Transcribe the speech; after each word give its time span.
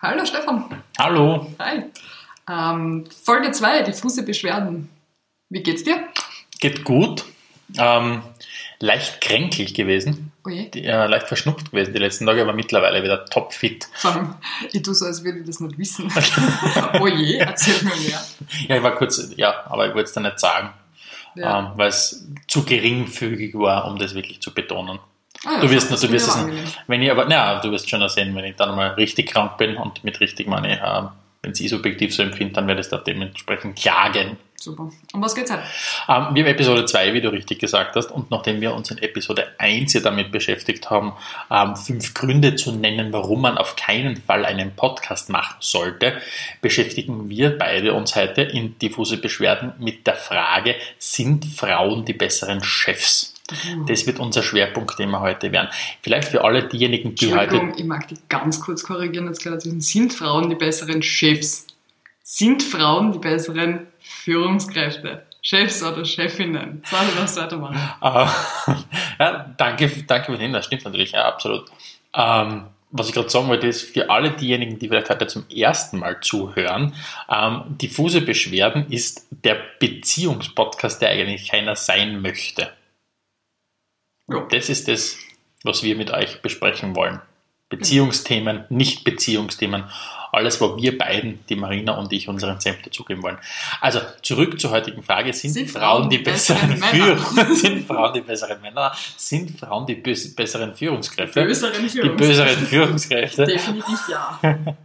Hallo 0.00 0.24
Stefan. 0.26 0.82
Hallo. 0.98 1.46
Hi. 1.58 1.84
Ähm, 2.48 3.06
Folge 3.24 3.50
2, 3.50 3.82
diffuse 3.82 4.24
Beschwerden. 4.24 4.88
Wie 5.48 5.62
geht's 5.62 5.84
dir? 5.84 6.06
Geht 6.60 6.84
gut. 6.84 7.24
Ähm, 7.78 8.22
leicht 8.78 9.20
kränklich 9.20 9.74
gewesen. 9.74 10.32
Oje. 10.44 10.68
Die, 10.70 10.84
äh, 10.84 11.06
leicht 11.06 11.26
verschnupft 11.26 11.70
gewesen 11.72 11.92
die 11.92 11.98
letzten 11.98 12.26
Tage, 12.26 12.42
aber 12.42 12.52
mittlerweile 12.52 13.02
wieder 13.02 13.24
topfit. 13.24 13.88
Ich 14.72 14.82
tue 14.82 14.94
so, 14.94 15.06
als 15.06 15.24
würde 15.24 15.40
ich 15.40 15.46
das 15.46 15.58
nicht 15.60 15.76
wissen. 15.78 16.12
Oje, 17.00 17.38
erzähl 17.40 17.82
mir 17.82 17.96
mehr. 17.96 18.22
Ja, 18.68 18.76
ich 18.76 18.82
war 18.82 18.94
kurz, 18.94 19.32
ja, 19.36 19.64
aber 19.66 19.88
ich 19.88 19.94
wollte 19.94 20.08
es 20.08 20.12
dir 20.12 20.20
nicht 20.20 20.38
sagen, 20.38 20.70
Ja. 21.34 21.58
ähm, 21.58 21.72
weil 21.76 21.88
es 21.88 22.28
zu 22.46 22.64
geringfügig 22.64 23.54
war, 23.54 23.86
um 23.90 23.98
das 23.98 24.14
wirklich 24.14 24.40
zu 24.40 24.54
betonen. 24.54 25.00
Ah, 25.44 25.60
Du 25.60 25.70
wirst, 25.70 25.90
du 25.90 26.10
wirst 26.10 26.28
es, 26.28 26.38
wenn 26.86 27.02
ich 27.02 27.10
aber, 27.10 27.26
na, 27.26 27.60
du 27.60 27.70
wirst 27.70 27.88
schon 27.88 28.06
sehen, 28.08 28.34
wenn 28.34 28.44
ich 28.44 28.56
dann 28.56 28.74
mal 28.74 28.90
richtig 28.90 29.30
krank 29.30 29.58
bin 29.58 29.76
und 29.76 30.02
mit 30.04 30.20
richtig 30.20 30.46
meine, 30.46 30.80
äh, 30.80 31.02
wenn 31.42 31.52
es 31.52 31.58
subjektiv 31.58 32.14
so 32.14 32.22
empfinde, 32.22 32.54
dann 32.54 32.66
werde 32.66 32.80
ich 32.80 32.88
da 32.88 32.98
dementsprechend 32.98 33.78
klagen. 33.78 34.36
Super. 34.58 34.90
Um 35.12 35.22
was 35.22 35.34
geht's 35.34 35.50
heute? 35.50 35.62
Ähm, 36.08 36.34
wir 36.34 36.42
haben 36.42 36.50
Episode 36.50 36.86
2, 36.86 37.12
wie 37.12 37.20
du 37.20 37.28
richtig 37.28 37.58
gesagt 37.60 37.94
hast, 37.94 38.10
und 38.10 38.30
nachdem 38.30 38.60
wir 38.60 38.74
uns 38.74 38.90
in 38.90 38.98
Episode 38.98 39.46
1 39.58 39.92
ja 39.92 40.00
damit 40.00 40.32
beschäftigt 40.32 40.90
haben, 40.90 41.12
ähm, 41.50 41.76
fünf 41.76 42.14
Gründe 42.14 42.56
zu 42.56 42.72
nennen, 42.72 43.12
warum 43.12 43.42
man 43.42 43.58
auf 43.58 43.76
keinen 43.76 44.16
Fall 44.16 44.44
einen 44.44 44.74
Podcast 44.74 45.28
machen 45.28 45.56
sollte, 45.60 46.14
beschäftigen 46.62 47.28
wir 47.28 47.56
beide 47.56 47.92
uns 47.92 48.16
heute 48.16 48.42
in 48.42 48.78
diffuse 48.78 49.18
Beschwerden 49.18 49.72
mit 49.78 50.06
der 50.06 50.16
Frage, 50.16 50.74
sind 50.98 51.44
Frauen 51.44 52.04
die 52.04 52.14
besseren 52.14 52.62
Chefs? 52.64 53.35
Das 53.86 54.06
wird 54.06 54.18
unser 54.18 54.42
Schwerpunktthema 54.42 55.20
heute 55.20 55.52
werden. 55.52 55.68
Vielleicht 56.02 56.28
für 56.28 56.44
alle 56.44 56.66
diejenigen, 56.66 57.14
die 57.14 57.34
heute 57.34 57.72
ich 57.76 57.84
mag 57.84 58.08
dich 58.08 58.18
ganz 58.28 58.60
kurz 58.60 58.82
korrigieren. 58.82 59.26
Jetzt 59.26 59.42
gerade 59.42 59.56
dazwischen. 59.56 59.80
Sind 59.80 60.12
Frauen 60.12 60.50
die 60.50 60.56
besseren 60.56 61.02
Chefs? 61.02 61.66
Sind 62.22 62.62
Frauen 62.62 63.12
die 63.12 63.18
besseren 63.18 63.86
Führungskräfte? 64.00 65.22
Chefs 65.42 65.80
oder 65.84 66.04
Chefinnen? 66.04 66.82
So, 66.84 66.96
du 66.96 67.18
darfst 67.18 67.36
weitermachen. 67.36 67.76
Äh, 68.02 68.72
ja, 69.20 69.54
danke, 69.56 69.88
danke 70.06 70.26
für 70.26 70.32
den 70.32 70.40
Hinweis, 70.40 70.66
stimmt 70.66 70.84
natürlich, 70.84 71.12
ja, 71.12 71.26
absolut. 71.26 71.66
Ähm, 72.14 72.64
was 72.90 73.08
ich 73.08 73.14
gerade 73.14 73.28
sagen 73.30 73.48
wollte, 73.48 73.68
ist 73.68 73.82
für 73.82 74.10
alle 74.10 74.30
diejenigen, 74.30 74.78
die 74.78 74.88
vielleicht 74.88 75.10
heute 75.10 75.26
zum 75.26 75.48
ersten 75.48 75.98
Mal 75.98 76.18
zuhören, 76.20 76.94
ähm, 77.30 77.62
diffuse 77.68 78.22
Beschwerden 78.22 78.86
ist 78.90 79.26
der 79.30 79.58
Beziehungspodcast, 79.78 81.00
der 81.00 81.10
eigentlich 81.10 81.48
keiner 81.48 81.76
sein 81.76 82.20
möchte. 82.22 82.72
Ja. 84.28 84.46
Das 84.50 84.68
ist 84.68 84.88
das, 84.88 85.16
was 85.62 85.82
wir 85.82 85.96
mit 85.96 86.10
euch 86.10 86.42
besprechen 86.42 86.96
wollen. 86.96 87.20
Beziehungsthemen, 87.68 88.64
Nicht-Beziehungsthemen, 88.68 89.84
alles, 90.36 90.60
wo 90.60 90.76
wir 90.76 90.96
beiden, 90.96 91.40
die 91.48 91.56
Marina 91.56 91.92
und 91.98 92.12
ich, 92.12 92.28
unseren 92.28 92.60
Senf 92.60 92.82
dazugeben 92.82 93.22
wollen. 93.22 93.38
Also 93.80 94.00
zurück 94.22 94.60
zur 94.60 94.70
heutigen 94.70 95.02
Frage, 95.02 95.32
sind, 95.32 95.50
Sind 95.52 95.70
Frauen 95.70 96.08
die 96.10 96.18
besseren? 96.18 96.76
Führer? 96.76 97.18
sind 97.54 97.86
Frauen 97.86 98.12
die 98.14 98.20
besseren 98.20 98.60
Männer? 98.60 98.92
Sind 99.16 99.58
Frauen 99.58 99.86
die 99.86 99.94
bös- 99.96 100.34
besseren 100.34 100.74
Führungskräfte? 100.74 101.42
Böseren 101.42 101.72
die 101.82 101.88
Führungskräfte. 101.88 102.26
böseren 102.28 102.66
Führungskräfte. 102.66 103.44
Definitiv 103.46 103.98
ja. 104.10 104.38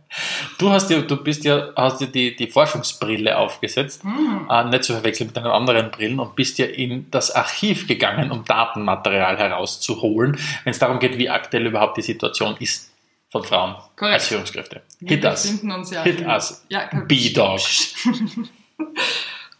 Du 0.58 0.70
hast 0.70 0.90
ja, 0.90 1.00
du 1.00 1.16
bist 1.24 1.46
ja, 1.46 1.70
hast 1.74 2.02
dir 2.02 2.08
die, 2.08 2.36
die 2.36 2.48
Forschungsbrille 2.48 3.38
aufgesetzt, 3.38 4.04
Hm. 4.04 4.46
äh, 4.50 4.66
nicht 4.66 4.84
zu 4.84 4.92
verwechseln 4.92 5.28
mit 5.28 5.38
deinen 5.38 5.48
anderen 5.48 5.90
Brillen 5.90 6.20
und 6.20 6.36
bist 6.36 6.58
ja 6.58 6.66
in 6.66 7.10
das 7.12 7.32
Archiv 7.32 7.88
gegangen, 7.88 8.30
um 8.30 8.44
Datenmaterial 8.44 9.38
herauszuholen, 9.38 10.38
wenn 10.66 10.72
es 10.72 10.80
darum 10.80 11.00
geht, 11.00 11.18
wie 11.18 11.30
aktuell 11.30 11.66
überhaupt 11.66 11.96
die 11.96 12.02
Situation 12.02 12.58
ist 12.60 12.91
von 13.32 13.44
Frauen 13.44 13.76
Korrekt. 13.96 14.16
als 14.16 14.28
Führungskräfte. 14.28 14.82
Wir 15.00 15.10
Hit 15.18 15.26
us. 15.26 15.44
befinden 15.44 15.72
uns 15.72 15.92
ja 15.92 16.04
Hit 16.04 16.22
im- 16.22 16.28
us. 16.28 16.64
Ja, 16.70 16.90
B-Dog. 17.08 17.60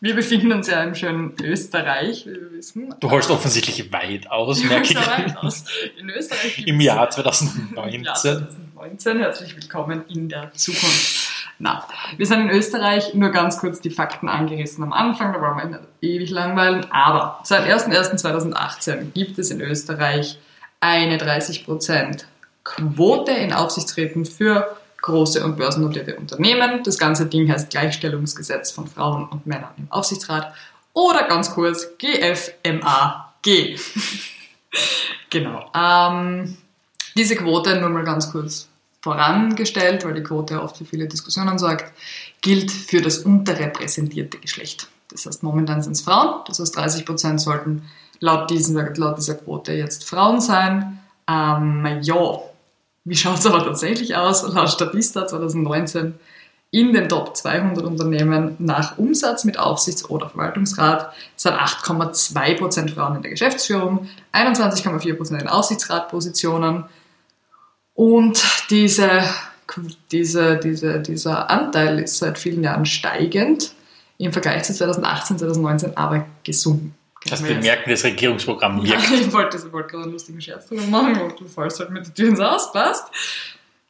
Wir 0.04 0.16
befinden 0.16 0.52
uns 0.52 0.68
ja 0.68 0.82
im 0.84 0.96
schönen 0.96 1.36
Österreich, 1.44 2.26
wie 2.26 2.32
wir 2.32 2.52
wissen. 2.54 2.96
Du 3.00 3.12
holst 3.12 3.30
offensichtlich 3.30 3.94
weit 3.94 4.32
aus, 4.32 4.64
merke 4.64 4.88
ich. 4.94 4.96
weit 4.96 5.38
aus. 5.38 5.64
In 6.00 6.10
Österreich 6.10 6.66
Im 6.66 6.82
Jahr 6.82 7.06
Im 7.06 7.12
2019. 7.12 8.04
Jahr 8.04 8.16
2019. 8.16 9.20
Herzlich 9.20 9.56
willkommen 9.56 10.04
in 10.10 10.28
der 10.28 10.52
Zukunft. 10.54 11.30
Na, 11.60 11.88
wir 12.18 12.26
sind 12.26 12.42
in 12.42 12.50
Österreich, 12.50 13.14
nur 13.14 13.30
ganz 13.30 13.60
kurz 13.60 13.80
die 13.80 13.92
Fakten 13.92 14.28
angerissen 14.28 14.84
am 14.84 14.92
Anfang, 14.92 15.34
da 15.34 15.40
wollen 15.40 15.58
wir 15.58 15.66
nicht 15.66 15.84
ewig 16.02 16.32
langweilen, 16.32 16.88
aber 16.92 17.40
seit 17.44 17.68
01.01.2018 17.68 19.12
gibt 19.14 19.38
es 19.38 19.52
in 19.52 19.62
Österreich 19.62 20.40
eine 20.80 21.18
30% 21.18 22.24
Quote 22.64 23.32
in 23.32 23.54
Aufsichtsräten 23.54 24.26
für 24.26 24.78
große 25.02 25.44
und 25.44 25.58
börsennotierte 25.58 26.16
Unternehmen. 26.16 26.84
Das 26.84 26.98
ganze 26.98 27.26
Ding 27.26 27.52
heißt 27.52 27.72
Gleichstellungsgesetz 27.72 28.72
von 28.72 28.88
Frauen 28.88 29.28
und 29.30 29.46
Männern 29.48 29.72
im 29.78 29.92
Aufsichtsrat 29.92 30.54
oder 30.94 31.28
ganz 31.28 31.52
kurz 31.52 31.90
GFMAG. 31.98 33.44
genau. 35.30 35.72
Ähm, 35.76 36.58
diese 37.16 37.36
Quote, 37.36 37.80
nur 37.80 37.90
mal 37.90 38.04
ganz 38.04 38.32
kurz 38.32 38.68
vorangestellt, 39.02 40.06
weil 40.06 40.14
die 40.14 40.24
Quote 40.24 40.62
oft 40.62 40.78
für 40.78 40.86
viele 40.86 41.08
Diskussionen 41.08 41.58
sorgt, 41.58 41.92
gilt 42.42 42.72
für 42.72 43.02
das 43.02 43.20
unterrepräsentierte 43.20 44.38
Geschlecht. 44.38 44.88
Das 45.10 45.26
heißt, 45.26 45.44
momentan 45.44 45.82
sind 45.82 45.94
es 45.94 46.02
Frauen, 46.02 46.42
das 46.48 46.60
heißt 46.60 46.76
30 46.76 47.06
Prozent 47.06 47.42
sollten 47.42 47.84
laut, 48.20 48.50
diesen, 48.50 48.76
laut 48.96 49.18
dieser 49.18 49.36
Quote 49.36 49.74
jetzt 49.74 50.08
Frauen 50.08 50.40
sein. 50.40 51.00
Ähm, 51.28 52.00
ja, 52.02 52.40
wie 53.04 53.16
schaut 53.16 53.40
es 53.40 53.46
aber 53.46 53.64
tatsächlich 53.64 54.16
aus? 54.16 54.48
Laut 54.54 54.70
Statista 54.70 55.28
2019 55.28 56.16
in 56.72 56.94
den 56.94 57.10
Top 57.10 57.36
200 57.36 57.84
Unternehmen 57.84 58.56
nach 58.60 58.98
Umsatz 58.98 59.44
mit 59.44 59.60
Aufsichts- 59.60 60.10
oder 60.10 60.30
Verwaltungsrat 60.30 61.14
sind 61.36 61.54
8,2% 61.54 62.94
Frauen 62.94 63.18
in 63.18 63.22
der 63.22 63.32
Geschäftsführung, 63.32 64.08
21,4% 64.32 65.42
in 65.42 65.48
Aufsichtsratpositionen 65.50 66.86
und 67.94 68.42
diese, 68.70 69.24
diese, 70.12 70.58
diese, 70.58 71.02
dieser 71.02 71.50
Anteil 71.50 72.00
ist 72.00 72.20
seit 72.20 72.38
vielen 72.38 72.64
Jahren 72.64 72.86
steigend, 72.86 73.74
im 74.18 74.32
Vergleich 74.32 74.64
zu 74.64 74.74
2018, 74.74 75.40
2019 75.40 75.98
aber 75.98 76.26
gesunken. 76.44 76.96
Das 77.30 77.44
wir 77.44 77.56
merken, 77.56 77.90
das 77.90 78.04
Regierungsprogramm 78.04 78.84
Ja, 78.86 78.94
wirkt. 78.98 79.12
ich 79.12 79.32
wollte, 79.34 79.58
ich 79.58 79.72
wollte 79.72 79.90
gerade 79.90 80.04
einen 80.04 80.14
lustigen 80.14 80.42
Scherz 80.42 80.68
drüber 80.68 80.84
machen 80.84 81.22
und 81.22 81.40
du 81.40 81.48
fallst 81.48 81.80
halt 81.80 81.92
mit 81.92 82.06
der 82.06 82.14
Tür 82.14 82.30
ins 82.30 82.40
Haus, 82.40 82.72
passt. 82.72 83.08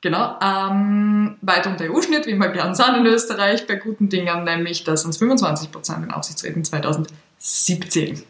Genau, 0.01 0.37
ähm, 0.41 1.37
weit 1.41 1.67
unter 1.67 1.85
EU-Schnitt, 1.85 2.25
wie 2.25 2.35
wir 2.35 2.49
gern 2.49 2.73
sind 2.73 2.95
in 2.97 3.05
Österreich, 3.05 3.67
bei 3.67 3.75
guten 3.75 4.09
Dingen, 4.09 4.43
nämlich 4.43 4.83
das 4.83 5.03
sind 5.03 5.15
25% 5.15 6.03
in 6.03 6.11
Aufsichtsräten 6.11 6.63
2017. 6.63 8.23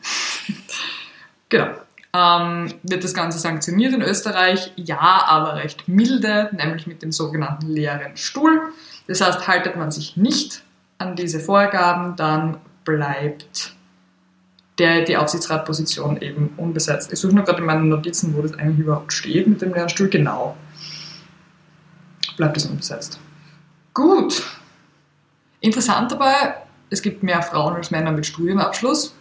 genau. 1.49 1.67
Ähm, 2.13 2.73
wird 2.83 3.05
das 3.05 3.13
Ganze 3.13 3.39
sanktioniert 3.39 3.93
in 3.93 4.01
Österreich? 4.01 4.73
Ja, 4.75 5.23
aber 5.27 5.55
recht 5.55 5.87
milde, 5.87 6.49
nämlich 6.51 6.85
mit 6.85 7.01
dem 7.03 7.13
sogenannten 7.13 7.67
leeren 7.69 8.17
Stuhl. 8.17 8.73
Das 9.07 9.21
heißt, 9.21 9.47
haltet 9.47 9.77
man 9.77 9.91
sich 9.91 10.17
nicht 10.17 10.63
an 10.97 11.15
diese 11.15 11.39
Vorgaben, 11.39 12.17
dann 12.17 12.57
bleibt 12.83 13.73
der, 14.81 15.01
die 15.01 15.15
Aufsichtsratposition 15.15 16.19
eben 16.21 16.55
unbesetzt. 16.57 17.13
Ich 17.13 17.19
suche 17.19 17.35
nur 17.35 17.45
gerade 17.45 17.59
in 17.59 17.65
meinen 17.65 17.87
Notizen, 17.87 18.35
wo 18.35 18.41
das 18.41 18.53
eigentlich 18.55 18.79
überhaupt 18.79 19.13
steht 19.13 19.45
mit 19.45 19.61
dem 19.61 19.73
leeren 19.73 19.89
Stuhl. 19.89 20.09
Genau. 20.09 20.57
Bleibt 22.35 22.57
es 22.57 22.65
unbesetzt. 22.65 23.19
Gut. 23.93 24.43
Interessant 25.59 26.11
dabei, 26.11 26.55
es 26.89 27.03
gibt 27.03 27.21
mehr 27.21 27.43
Frauen 27.43 27.75
als 27.75 27.91
Männer 27.91 28.11
mit 28.11 28.25
Studienabschluss. 28.25 29.15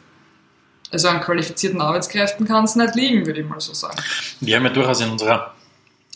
Also 0.90 1.08
an 1.08 1.20
qualifizierten 1.20 1.82
Arbeitskräften 1.82 2.46
kann 2.46 2.64
es 2.64 2.74
nicht 2.74 2.94
liegen, 2.94 3.26
würde 3.26 3.42
ich 3.42 3.46
mal 3.46 3.60
so 3.60 3.74
sagen. 3.74 3.98
Wir 4.40 4.56
haben 4.56 4.64
ja 4.64 4.70
durchaus 4.70 5.02
in 5.02 5.10
unserer, 5.10 5.54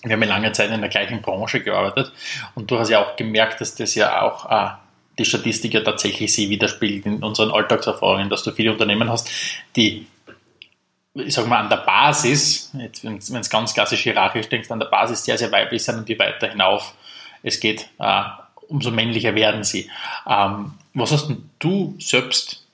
wir 0.03 0.15
haben 0.15 0.23
ja 0.23 0.29
lange 0.29 0.53
Zeit 0.53 0.71
in 0.71 0.81
der 0.81 0.89
gleichen 0.89 1.21
Branche 1.21 1.61
gearbeitet 1.61 2.13
und 2.55 2.71
durchaus 2.71 2.89
ja 2.89 3.05
auch 3.05 3.17
gemerkt, 3.17 3.61
dass 3.61 3.75
das 3.75 3.95
ja 3.95 4.23
auch 4.23 4.51
äh, 4.51 4.71
die 5.19 5.25
Statistik 5.25 5.75
ja 5.75 5.81
tatsächlich 5.81 6.33
sie 6.33 6.51
widerspiegelt 6.51 7.07
in 7.07 7.23
unseren 7.23 7.51
Alltagserfahrungen, 7.51 8.31
dass 8.31 8.43
du 8.43 8.51
viele 8.51 8.73
Unternehmen 8.73 9.09
hast, 9.09 9.31
die, 9.77 10.07
ich 11.15 11.35
sag 11.35 11.47
mal, 11.47 11.61
an 11.61 11.69
der 11.69 11.79
Basis, 11.79 12.73
wenn 13.03 13.17
es 13.17 13.51
ganz 13.51 13.75
klassisch 13.75 14.03
hierarchisch 14.03 14.49
denkst, 14.49 14.71
an 14.71 14.81
der 14.81 14.87
Basis 14.87 15.25
sehr, 15.25 15.39
sehr 15.39 15.53
weiblich 15.53 15.85
sind 15.85 15.99
und 15.99 16.09
die 16.09 16.19
weiter 16.19 16.49
hinauf 16.49 16.95
es 17.43 17.61
geht, 17.61 17.89
äh, 17.99 18.23
umso 18.69 18.91
männlicher 18.91 19.35
werden 19.35 19.65
sie. 19.65 19.91
Ähm, 20.27 20.75
was 20.95 21.13
hast 21.13 21.29
denn 21.29 21.51
du 21.59 21.95
selbst 21.99 22.67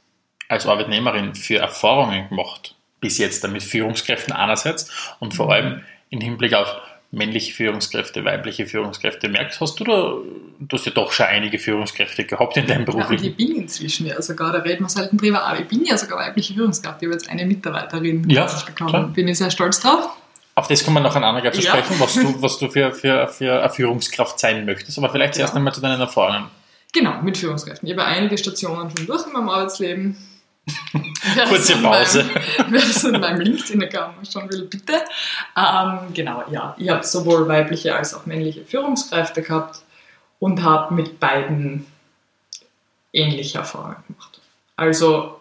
als 0.49 0.67
Arbeitnehmerin 0.67 1.35
für 1.35 1.59
Erfahrungen 1.59 2.29
gemacht 2.29 2.75
bis 3.01 3.19
jetzt 3.19 3.47
mit 3.49 3.63
Führungskräften 3.63 4.33
einerseits 4.33 4.91
und 5.21 5.35
vor 5.35 5.53
allem 5.53 5.83
im 6.11 6.21
Hinblick 6.21 6.55
auf 6.55 6.77
männliche 7.13 7.53
Führungskräfte, 7.53 8.25
weibliche 8.25 8.67
Führungskräfte 8.67 9.29
merkst, 9.29 9.61
hast 9.61 9.81
du 9.81 9.85
da, 9.85 10.15
du 10.61 10.77
hast 10.77 10.87
ja 10.87 10.93
doch 10.93 11.11
schon 11.13 11.27
einige 11.27 11.59
Führungskräfte 11.59 12.25
gehabt 12.25 12.57
in 12.57 12.67
deinem 12.67 12.83
Ja, 12.83 12.87
und 12.87 12.95
beruflichen. 12.95 13.25
ich 13.27 13.37
bin 13.37 13.57
inzwischen 13.57 14.07
ja 14.07 14.21
sogar, 14.23 14.53
da 14.53 14.61
reden 14.61 14.85
wir 14.85 14.89
selten 14.89 15.17
drüber, 15.19 15.45
aber 15.45 15.61
ich 15.61 15.67
bin 15.67 15.85
ja 15.85 15.97
sogar 15.99 16.19
weibliche 16.19 16.55
Führungskraft. 16.55 17.03
Ich 17.03 17.07
habe 17.07 17.15
jetzt 17.15 17.29
eine 17.29 17.45
Mitarbeiterin 17.47 18.29
Ja, 18.31 18.47
bekommen. 18.47 18.91
klar. 18.91 19.09
Bin 19.09 19.27
ich 19.29 19.39
sehr 19.39 19.51
stolz 19.51 19.81
drauf. 19.81 20.09
Auf 20.55 20.69
das 20.69 20.85
kommen 20.85 20.97
wir 20.99 21.01
noch 21.01 21.17
an 21.17 21.25
anderer 21.25 21.53
zu 21.53 21.61
Ja. 21.63 21.71
sprechen, 21.71 21.97
was 21.99 22.15
du, 22.15 22.35
was 22.43 22.59
du 22.59 22.69
für, 22.69 22.93
für, 22.93 23.27
für 23.29 23.61
eine 23.61 23.71
Führungskraft 23.71 24.39
sein 24.39 24.65
möchtest. 24.65 24.97
Aber 24.99 25.09
vielleicht 25.11 25.35
zuerst 25.35 25.53
Genau. 25.53 25.61
einmal 25.61 25.75
zu 25.75 25.81
deinen 25.81 26.01
Erfahrungen. 26.01 26.45
Genau, 26.93 27.23
mit 27.23 27.39
Führungskräften. 27.39 27.89
Ich 27.89 27.97
habe 27.97 28.05
einige 28.07 28.37
Stationen 28.39 28.91
schon 28.97 29.07
durch 29.07 29.27
in 29.27 29.33
meinem 29.33 29.49
Arbeitsleben. 29.49 30.17
Wer 31.35 31.47
Kurze 31.47 31.73
in 31.75 31.83
Pause. 31.83 32.25
Meinem, 32.25 32.73
wer 32.73 32.81
das 32.81 33.05
in 33.05 33.21
meinem 33.21 33.41
LinkedIn-Account 33.41 34.33
schon 34.33 34.51
will, 34.51 34.63
bitte. 34.63 34.95
Ähm, 35.57 35.99
genau, 36.15 36.45
ja. 36.51 36.75
Ich 36.79 36.89
habe 36.89 37.05
sowohl 37.05 37.49
weibliche 37.49 37.95
als 37.95 38.15
auch 38.15 38.27
männliche 38.27 38.65
Führungskräfte 38.65 39.43
gehabt 39.43 39.83
und 40.39 40.63
habe 40.63 40.95
mit 40.95 41.21
beiden 41.21 41.87
ähnliche 43.13 43.59
Erfahrungen 43.59 43.97
gemacht. 44.07 44.41
Also 44.77 45.41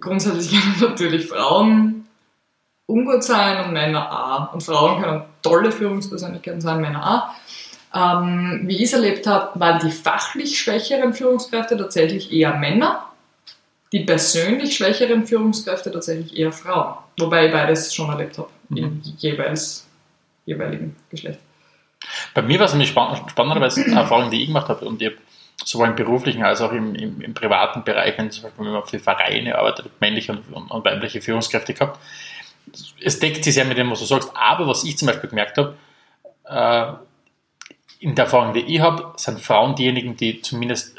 grundsätzlich 0.00 0.50
können 0.50 0.80
natürlich 0.90 1.26
Frauen 1.26 2.06
ungut 2.86 3.24
sein 3.24 3.64
und 3.64 3.72
Männer 3.72 4.10
auch. 4.10 4.52
Und 4.52 4.62
Frauen 4.62 5.02
können 5.02 5.22
tolle 5.42 5.72
Führungspersönlichkeiten 5.72 6.60
sein, 6.60 6.80
Männer 6.80 7.10
auch. 7.10 7.34
Ähm, 7.96 8.62
wie 8.64 8.76
ich 8.76 8.82
es 8.82 8.92
erlebt 8.92 9.26
habe, 9.26 9.58
waren 9.58 9.80
die 9.86 9.92
fachlich 9.92 10.58
schwächeren 10.58 11.14
Führungskräfte 11.14 11.76
tatsächlich 11.76 12.32
eher 12.32 12.56
Männer, 12.56 13.06
die 13.94 14.00
persönlich 14.00 14.76
schwächeren 14.76 15.24
Führungskräfte 15.24 15.92
tatsächlich 15.92 16.36
eher 16.36 16.50
Frauen. 16.50 16.96
Wobei 17.16 17.46
ich 17.46 17.52
beides 17.52 17.94
schon 17.94 18.10
erlebt 18.10 18.36
habe, 18.36 18.48
im 18.74 19.00
jeweils, 19.18 19.86
jeweiligen 20.46 20.96
Geschlecht. 21.08 21.38
Bei 22.34 22.42
mir 22.42 22.58
war 22.58 22.66
es 22.66 22.72
nämlich 22.72 22.88
spann 22.88 23.28
spannenderweise 23.28 23.84
eine 23.84 24.00
Erfahrung, 24.00 24.32
die 24.32 24.40
ich 24.40 24.48
gemacht 24.48 24.68
habe 24.68 24.84
und 24.84 25.00
ich 25.00 25.10
habe 25.10 25.18
sowohl 25.64 25.86
im 25.86 25.94
beruflichen 25.94 26.42
als 26.42 26.60
auch 26.60 26.72
im, 26.72 26.96
im, 26.96 27.20
im 27.20 27.34
privaten 27.34 27.84
Bereich, 27.84 28.18
wenn 28.18 28.32
zum 28.32 28.42
Beispiel 28.42 28.66
wenn 28.66 28.72
man 28.72 28.84
für 28.84 28.98
Vereine 28.98 29.56
arbeitet, 29.56 29.88
männliche 30.00 30.32
und, 30.32 30.52
und, 30.52 30.72
und 30.72 30.84
weibliche 30.84 31.22
Führungskräfte 31.22 31.72
gehabt. 31.72 32.00
Es 33.00 33.20
deckt 33.20 33.44
sich 33.44 33.54
sehr 33.54 33.64
mit 33.64 33.78
dem, 33.78 33.92
was 33.92 34.00
du 34.00 34.06
sagst, 34.06 34.32
aber 34.34 34.66
was 34.66 34.82
ich 34.82 34.98
zum 34.98 35.06
Beispiel 35.06 35.30
gemerkt 35.30 35.56
habe, 35.56 35.76
äh, 36.48 36.94
in 38.00 38.16
der 38.16 38.24
Erfahrung, 38.24 38.54
die 38.54 38.74
ich 38.74 38.80
habe, 38.80 39.12
sind 39.16 39.40
Frauen 39.40 39.76
diejenigen, 39.76 40.16
die 40.16 40.42
zumindest, 40.42 40.96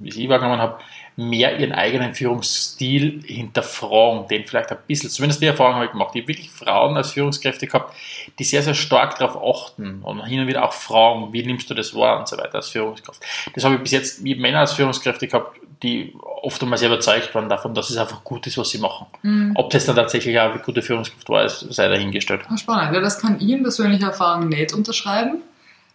wie 0.00 0.08
ich 0.08 0.28
wahrgenommen 0.28 0.60
habe, 0.60 0.78
mehr 1.16 1.58
ihren 1.58 1.72
eigenen 1.72 2.14
Führungsstil 2.14 3.22
hinterfragen, 3.24 4.28
den 4.28 4.46
vielleicht 4.46 4.70
ein 4.70 4.78
bisschen, 4.86 5.08
zumindest 5.08 5.40
die 5.40 5.46
Erfahrung 5.46 5.76
habe 5.76 5.86
ich 5.86 5.92
gemacht. 5.92 6.10
Ich 6.14 6.22
habe 6.22 6.28
wirklich 6.28 6.50
Frauen 6.50 6.96
als 6.96 7.12
Führungskräfte 7.12 7.66
gehabt, 7.66 7.94
die 8.38 8.44
sehr, 8.44 8.62
sehr 8.62 8.74
stark 8.74 9.18
darauf 9.18 9.66
achten 9.66 10.02
und 10.02 10.22
hin 10.26 10.40
und 10.40 10.46
wieder 10.46 10.64
auch 10.64 10.74
fragen, 10.74 11.32
wie 11.32 11.42
nimmst 11.42 11.70
du 11.70 11.74
das 11.74 11.94
wahr 11.94 12.18
und 12.18 12.28
so 12.28 12.36
weiter 12.36 12.56
als 12.56 12.68
Führungskraft. 12.68 13.22
Das 13.54 13.64
habe 13.64 13.76
ich 13.76 13.80
bis 13.80 13.92
jetzt 13.92 14.22
mit 14.22 14.38
Männer 14.38 14.60
als 14.60 14.74
Führungskräfte 14.74 15.26
gehabt, 15.26 15.58
die 15.82 16.14
oft 16.42 16.62
einmal 16.62 16.78
sehr 16.78 16.88
überzeugt 16.88 17.34
waren 17.34 17.48
davon, 17.48 17.74
dass 17.74 17.90
es 17.90 17.96
einfach 17.96 18.22
gut 18.22 18.46
ist, 18.46 18.58
was 18.58 18.70
sie 18.70 18.78
machen. 18.78 19.06
Ob 19.54 19.70
das 19.70 19.86
dann 19.86 19.96
tatsächlich 19.96 20.38
auch 20.38 20.50
eine 20.50 20.60
gute 20.60 20.82
Führungskraft 20.82 21.28
war, 21.28 21.48
sei 21.48 21.88
dahingestellt. 21.88 22.42
Ah, 22.48 22.56
Spannend. 22.56 22.94
Ja, 22.94 23.00
das 23.00 23.20
kann 23.20 23.36
ich 23.40 23.48
in 23.48 23.62
persönlicher 23.62 24.08
Erfahrung 24.08 24.48
nicht 24.48 24.72
unterschreiben. 24.72 25.38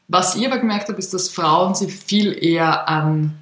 Was 0.08 0.36
ich 0.36 0.46
aber 0.46 0.58
gemerkt 0.58 0.90
habe, 0.90 1.00
ist, 1.00 1.14
dass 1.14 1.30
Frauen 1.30 1.74
sich 1.74 1.94
viel 1.94 2.44
eher 2.44 2.90
an 2.90 3.41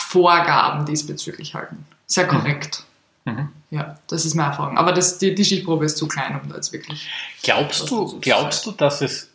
Vorgaben 0.00 0.86
diesbezüglich 0.86 1.54
halten. 1.54 1.86
Sehr 2.06 2.26
korrekt. 2.26 2.84
Mhm. 3.24 3.50
Ja, 3.70 3.98
das 4.08 4.24
ist 4.24 4.34
meine 4.34 4.50
Erfahrung. 4.50 4.78
Aber 4.78 4.92
das, 4.92 5.18
die, 5.18 5.34
die 5.34 5.44
Stichprobe 5.44 5.84
ist 5.84 5.96
zu 5.96 6.08
klein, 6.08 6.40
um 6.40 6.48
da 6.48 6.56
jetzt 6.56 6.72
wirklich. 6.72 7.08
Glaubst 7.42 7.90
du, 7.90 8.18
glaubst 8.20 8.66
du, 8.66 8.72
dass 8.72 9.00
es 9.00 9.30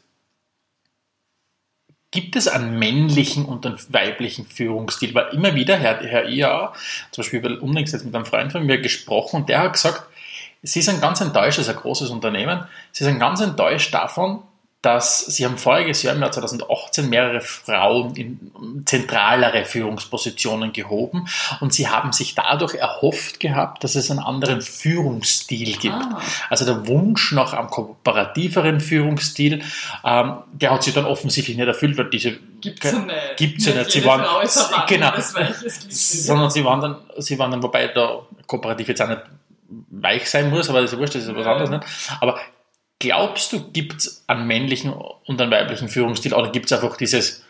gibt 2.12 2.38
es 2.38 2.48
einen 2.48 2.80
männlichen 2.80 3.46
und 3.46 3.66
einen 3.66 3.78
weiblichen 3.90 4.46
Führungsstil? 4.46 5.14
Weil 5.14 5.34
immer 5.34 5.54
wieder, 5.54 5.78
Herr, 5.78 6.00
Herr 6.00 6.30
IA, 6.30 6.74
zum 7.12 7.22
Beispiel 7.22 7.40
über 7.40 7.62
unlängst 7.62 7.94
jetzt 7.94 8.06
mit 8.06 8.16
einem 8.16 8.26
Freund 8.26 8.54
von 8.54 8.66
mir 8.66 8.80
gesprochen 8.80 9.42
und 9.42 9.50
der 9.50 9.60
hat 9.60 9.74
gesagt, 9.74 10.04
Sie 10.64 10.82
sind 10.82 11.00
ganz 11.00 11.22
enttäuscht, 11.22 11.60
das 11.60 11.68
ist 11.68 11.76
ein 11.76 11.80
großes 11.80 12.10
Unternehmen, 12.10 12.64
Sie 12.92 13.04
sind 13.04 13.20
ganz 13.20 13.40
enttäuscht 13.42 13.94
davon, 13.94 14.42
dass 14.86 15.26
Sie 15.26 15.46
haben 15.46 15.58
voriges 15.58 16.04
Jahr 16.04 16.14
im 16.16 16.22
Jahr 16.22 16.32
2018 16.32 17.10
mehrere 17.10 17.42
Frauen 17.42 18.16
in 18.16 18.84
zentralere 18.86 19.66
Führungspositionen 19.66 20.74
gehoben 20.74 21.28
und 21.60 21.74
Sie 21.74 21.88
haben 21.90 22.14
sich 22.14 22.36
dadurch 22.36 22.76
erhofft 22.76 23.40
gehabt, 23.40 23.84
dass 23.84 23.96
es 23.96 24.12
einen 24.12 24.20
anderen 24.20 24.62
Führungsstil 24.62 25.78
gibt. 25.78 25.96
Ah. 25.96 26.22
Also 26.52 26.66
der 26.66 26.88
Wunsch 26.88 27.32
nach 27.32 27.54
einem 27.54 27.70
kooperativeren 27.70 28.80
Führungsstil, 28.80 29.64
ähm, 30.04 30.36
der 30.54 30.72
hat 30.72 30.84
sich 30.84 30.94
dann 30.94 31.06
offensichtlich 31.06 31.58
nicht 31.58 31.68
erfüllt, 31.68 31.98
weil 31.98 32.10
diese 32.12 32.38
Gibt's 32.62 32.92
ja 32.92 33.00
nicht. 33.00 33.16
Gibt's 33.38 33.66
ja 33.66 33.74
nicht. 33.74 33.92
Sie 33.92 34.06
waren, 34.06 34.24
genau, 34.88 35.12
sondern 35.90 36.50
sie 36.52 36.64
waren 36.64 36.82
dann, 36.82 36.96
sie 37.18 37.40
waren 37.40 37.52
dann, 37.52 37.64
wobei 37.64 37.88
da 37.88 38.20
kooperativ 38.46 38.88
jetzt 38.88 39.02
auch 39.02 39.10
nicht 39.10 39.22
weich 39.90 40.30
sein 40.30 40.50
muss, 40.52 40.70
aber 40.70 40.82
das 40.82 40.94
ist 40.94 41.00
wurscht, 41.00 41.16
das 41.16 41.24
ist 41.24 41.36
was 41.36 41.46
Ja. 41.46 41.52
anderes 41.54 41.70
nicht. 41.72 41.84
Aber 42.22 42.40
glaubst 43.06 43.54
du, 43.54 43.72
gibt 43.72 44.02
es 44.02 44.24
einen 44.26 44.48
männlichen 44.48 44.92
und 44.92 45.42
einen 45.42 45.52
weiblichen 45.52 45.90
Führungsstil 45.90 46.34
oder 46.34 46.52
gibt 46.52 46.66
es 46.66 46.74
einfach 46.74 46.98
dieses 46.98 47.44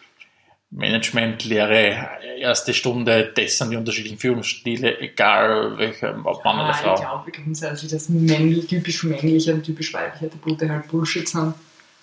Management, 0.69 1.45
Lehre, 1.45 2.09
erste 2.37 2.73
Stunde, 2.73 3.31
das 3.33 3.57
sind 3.57 3.71
die 3.71 3.77
unterschiedlichen 3.77 4.17
Führungsstile, 4.17 4.99
egal 4.99 5.77
welcher, 5.77 6.19
ob 6.25 6.43
Mann 6.43 6.59
oder 6.59 6.69
Ah, 6.69 6.73
Frau? 6.73 6.93
Ich 6.95 6.99
glaube 6.99 7.31
grundsätzlich, 7.31 7.89
dass 7.89 8.09
männlich, 8.09 8.67
typisch 8.67 9.03
männliche 9.03 9.53
und 9.53 9.63
typisch 9.63 9.93
weibliche 9.93 10.25
Attribute 10.25 10.69
halt 10.69 10.87
Bullshit 10.89 11.27
sind 11.27 11.53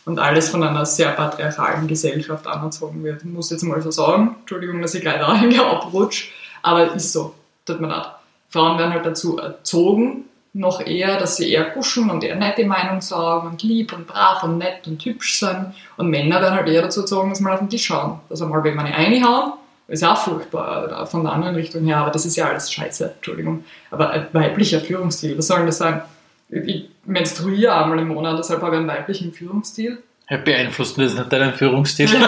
und 0.06 0.18
alles 0.18 0.48
von 0.48 0.62
einer 0.62 0.86
sehr 0.86 1.10
patriarchalen 1.10 1.86
Gesellschaft 1.86 2.46
anerzogen 2.46 3.04
wird. 3.04 3.22
Ich 3.22 3.28
muss 3.28 3.50
jetzt 3.50 3.62
mal 3.62 3.82
so 3.82 3.90
sagen, 3.90 4.36
Entschuldigung, 4.40 4.80
dass 4.80 4.94
ich 4.94 5.02
gleich 5.02 5.18
da 5.18 5.28
abrutsche, 5.70 6.28
aber 6.62 6.94
ist 6.94 7.12
so, 7.12 7.34
tut 7.66 7.80
mir 7.80 7.88
leid. 7.88 8.06
Frauen 8.48 8.78
werden 8.78 8.92
halt 8.94 9.04
dazu 9.04 9.36
erzogen, 9.38 10.24
noch 10.54 10.86
eher, 10.86 11.18
dass 11.18 11.36
sie 11.36 11.50
eher 11.50 11.70
kuschen 11.70 12.10
und 12.10 12.22
eher 12.24 12.36
nette 12.36 12.64
Meinung 12.66 13.00
sagen 13.00 13.48
und 13.48 13.62
lieb 13.62 13.92
und 13.92 14.06
brav 14.06 14.42
und 14.42 14.58
nett 14.58 14.86
und 14.86 15.02
hübsch 15.04 15.38
sind. 15.38 15.72
Und 15.96 16.10
Männer 16.10 16.42
werden 16.42 16.54
halt 16.54 16.68
eher 16.68 16.82
dazu 16.82 17.00
erzogen, 17.00 17.30
dass 17.30 17.40
mal 17.40 17.54
auf 17.54 17.60
den 17.60 17.70
Tisch 17.70 17.86
schauen. 17.86 18.20
Dass 18.28 18.42
einmal, 18.42 18.62
wenn 18.62 18.74
man 18.74 18.86
eine 18.86 18.96
reinhauen, 18.96 19.54
ist 19.88 20.04
auch 20.04 20.16
furchtbar 20.16 21.06
von 21.06 21.24
der 21.24 21.32
anderen 21.32 21.54
Richtung 21.54 21.84
her, 21.84 21.98
aber 21.98 22.10
das 22.10 22.24
ist 22.24 22.36
ja 22.36 22.48
alles 22.48 22.72
scheiße, 22.72 23.14
Entschuldigung. 23.16 23.64
Aber 23.90 24.10
ein 24.10 24.26
weiblicher 24.32 24.80
Führungsstil, 24.80 25.36
was 25.36 25.46
soll 25.46 25.58
denn 25.58 25.66
das 25.66 25.78
sein? 25.78 26.02
Ich 26.48 26.88
menstruiere 27.04 27.74
einmal 27.74 27.98
im 27.98 28.08
Monat, 28.08 28.38
deshalb 28.38 28.62
habe 28.62 28.76
ich 28.76 28.80
einen 28.80 28.88
weiblichen 28.88 29.32
Führungsstil. 29.32 30.02
Ja, 30.30 30.36
beeinflusst 30.38 30.98
das 30.98 31.14
nicht 31.14 31.32
deinen 31.32 31.54
Führungsstil? 31.54 32.08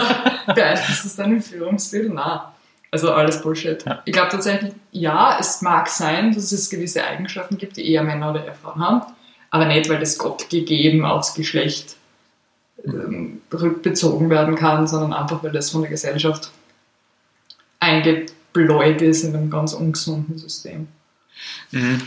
Ja, 0.47 0.53
beeinflusst 0.53 1.05
das 1.07 1.17
deinen 1.17 1.41
Führungsstil? 1.41 2.11
Nein. 2.11 2.41
Also 2.95 3.13
alles 3.13 3.43
Bullshit. 3.43 3.85
Ja. 3.85 4.03
Ich 4.05 4.13
glaube 4.13 4.29
tatsächlich, 4.29 4.73
ja, 4.93 5.37
es 5.41 5.63
mag 5.63 5.89
sein, 5.89 6.33
dass 6.33 6.53
es 6.53 6.71
gewisse 6.71 7.03
Eigenschaften 7.05 7.59
gibt, 7.59 7.77
die 7.77 7.91
eher 7.91 8.05
Männer 8.05 8.31
oder 8.31 8.45
eher 8.45 8.55
Frauen 8.55 8.79
haben, 8.79 9.03
aber 9.51 9.65
nicht, 9.65 9.89
weil 9.89 9.99
das 9.99 10.17
Gott 10.17 10.49
gegeben 10.49 11.05
aufs 11.05 11.35
Geschlecht 11.35 11.97
ähm, 12.85 13.43
rückbezogen 13.53 14.31
werden 14.31 14.55
kann, 14.55 14.87
sondern 14.87 15.13
einfach, 15.13 15.43
weil 15.43 15.51
das 15.51 15.71
von 15.71 15.81
der 15.81 15.91
Gesellschaft 15.91 16.53
eingebläut 17.81 19.03
ist 19.03 19.25
in 19.25 19.35
einem 19.35 19.51
ganz 19.51 19.73
ungesunden 19.73 20.39
System. 20.39 20.87
Mhm. 21.73 22.01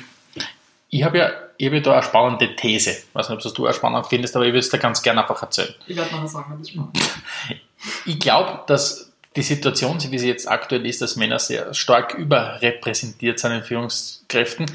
Ich 0.89 1.03
habe 1.03 1.17
ja, 1.17 1.31
ich 1.57 1.67
habe 1.67 1.81
da 1.81 1.95
eine 1.95 2.03
spannende 2.03 2.55
These. 2.55 2.91
Ich 2.91 3.05
weiß 3.11 3.27
nicht, 3.27 3.35
ob 3.35 3.43
das 3.43 3.51
du 3.51 3.67
auch 3.67 3.73
spannend 3.73 4.07
findest, 4.07 4.37
aber 4.37 4.45
ich 4.45 4.53
würde 4.53 4.59
es 4.59 4.69
dir 4.69 4.77
ganz 4.77 5.01
gerne 5.01 5.19
einfach 5.19 5.41
erzählen. 5.41 5.75
Ich 5.85 5.97
werde 5.97 6.15
nachher 6.15 6.29
sagen, 6.29 6.53
ob 6.53 6.59
das 6.59 6.69
spannend 6.69 6.97
Ich 8.05 8.19
glaube, 8.19 8.61
dass 8.67 9.06
die 9.35 9.41
Situation, 9.43 9.99
wie 10.11 10.17
sie 10.17 10.27
jetzt 10.27 10.49
aktuell 10.49 10.85
ist, 10.85 11.01
dass 11.01 11.15
Männer 11.15 11.39
sehr 11.39 11.73
stark 11.73 12.15
überrepräsentiert 12.15 13.39
sind 13.39 13.51
in 13.51 13.63
Führungskräften, 13.63 14.65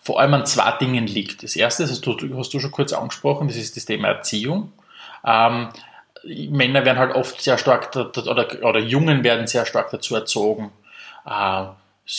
vor 0.00 0.20
allem 0.20 0.34
an 0.34 0.46
zwei 0.46 0.70
Dingen 0.78 1.06
liegt. 1.06 1.42
Das 1.42 1.56
erste, 1.56 1.82
das 1.82 1.90
hast 1.90 2.06
du, 2.06 2.16
hast 2.38 2.54
du 2.54 2.60
schon 2.60 2.70
kurz 2.70 2.92
angesprochen, 2.92 3.48
das 3.48 3.56
ist 3.56 3.76
das 3.76 3.84
Thema 3.84 4.08
Erziehung. 4.08 4.72
Ähm, 5.26 5.68
Männer 6.24 6.84
werden 6.84 6.98
halt 6.98 7.14
oft 7.14 7.40
sehr 7.40 7.58
stark, 7.58 7.94
oder, 7.94 8.64
oder 8.64 8.80
Jungen 8.80 9.22
werden 9.24 9.46
sehr 9.46 9.66
stark 9.66 9.90
dazu 9.90 10.14
erzogen, 10.14 10.70
äh, 11.26 11.66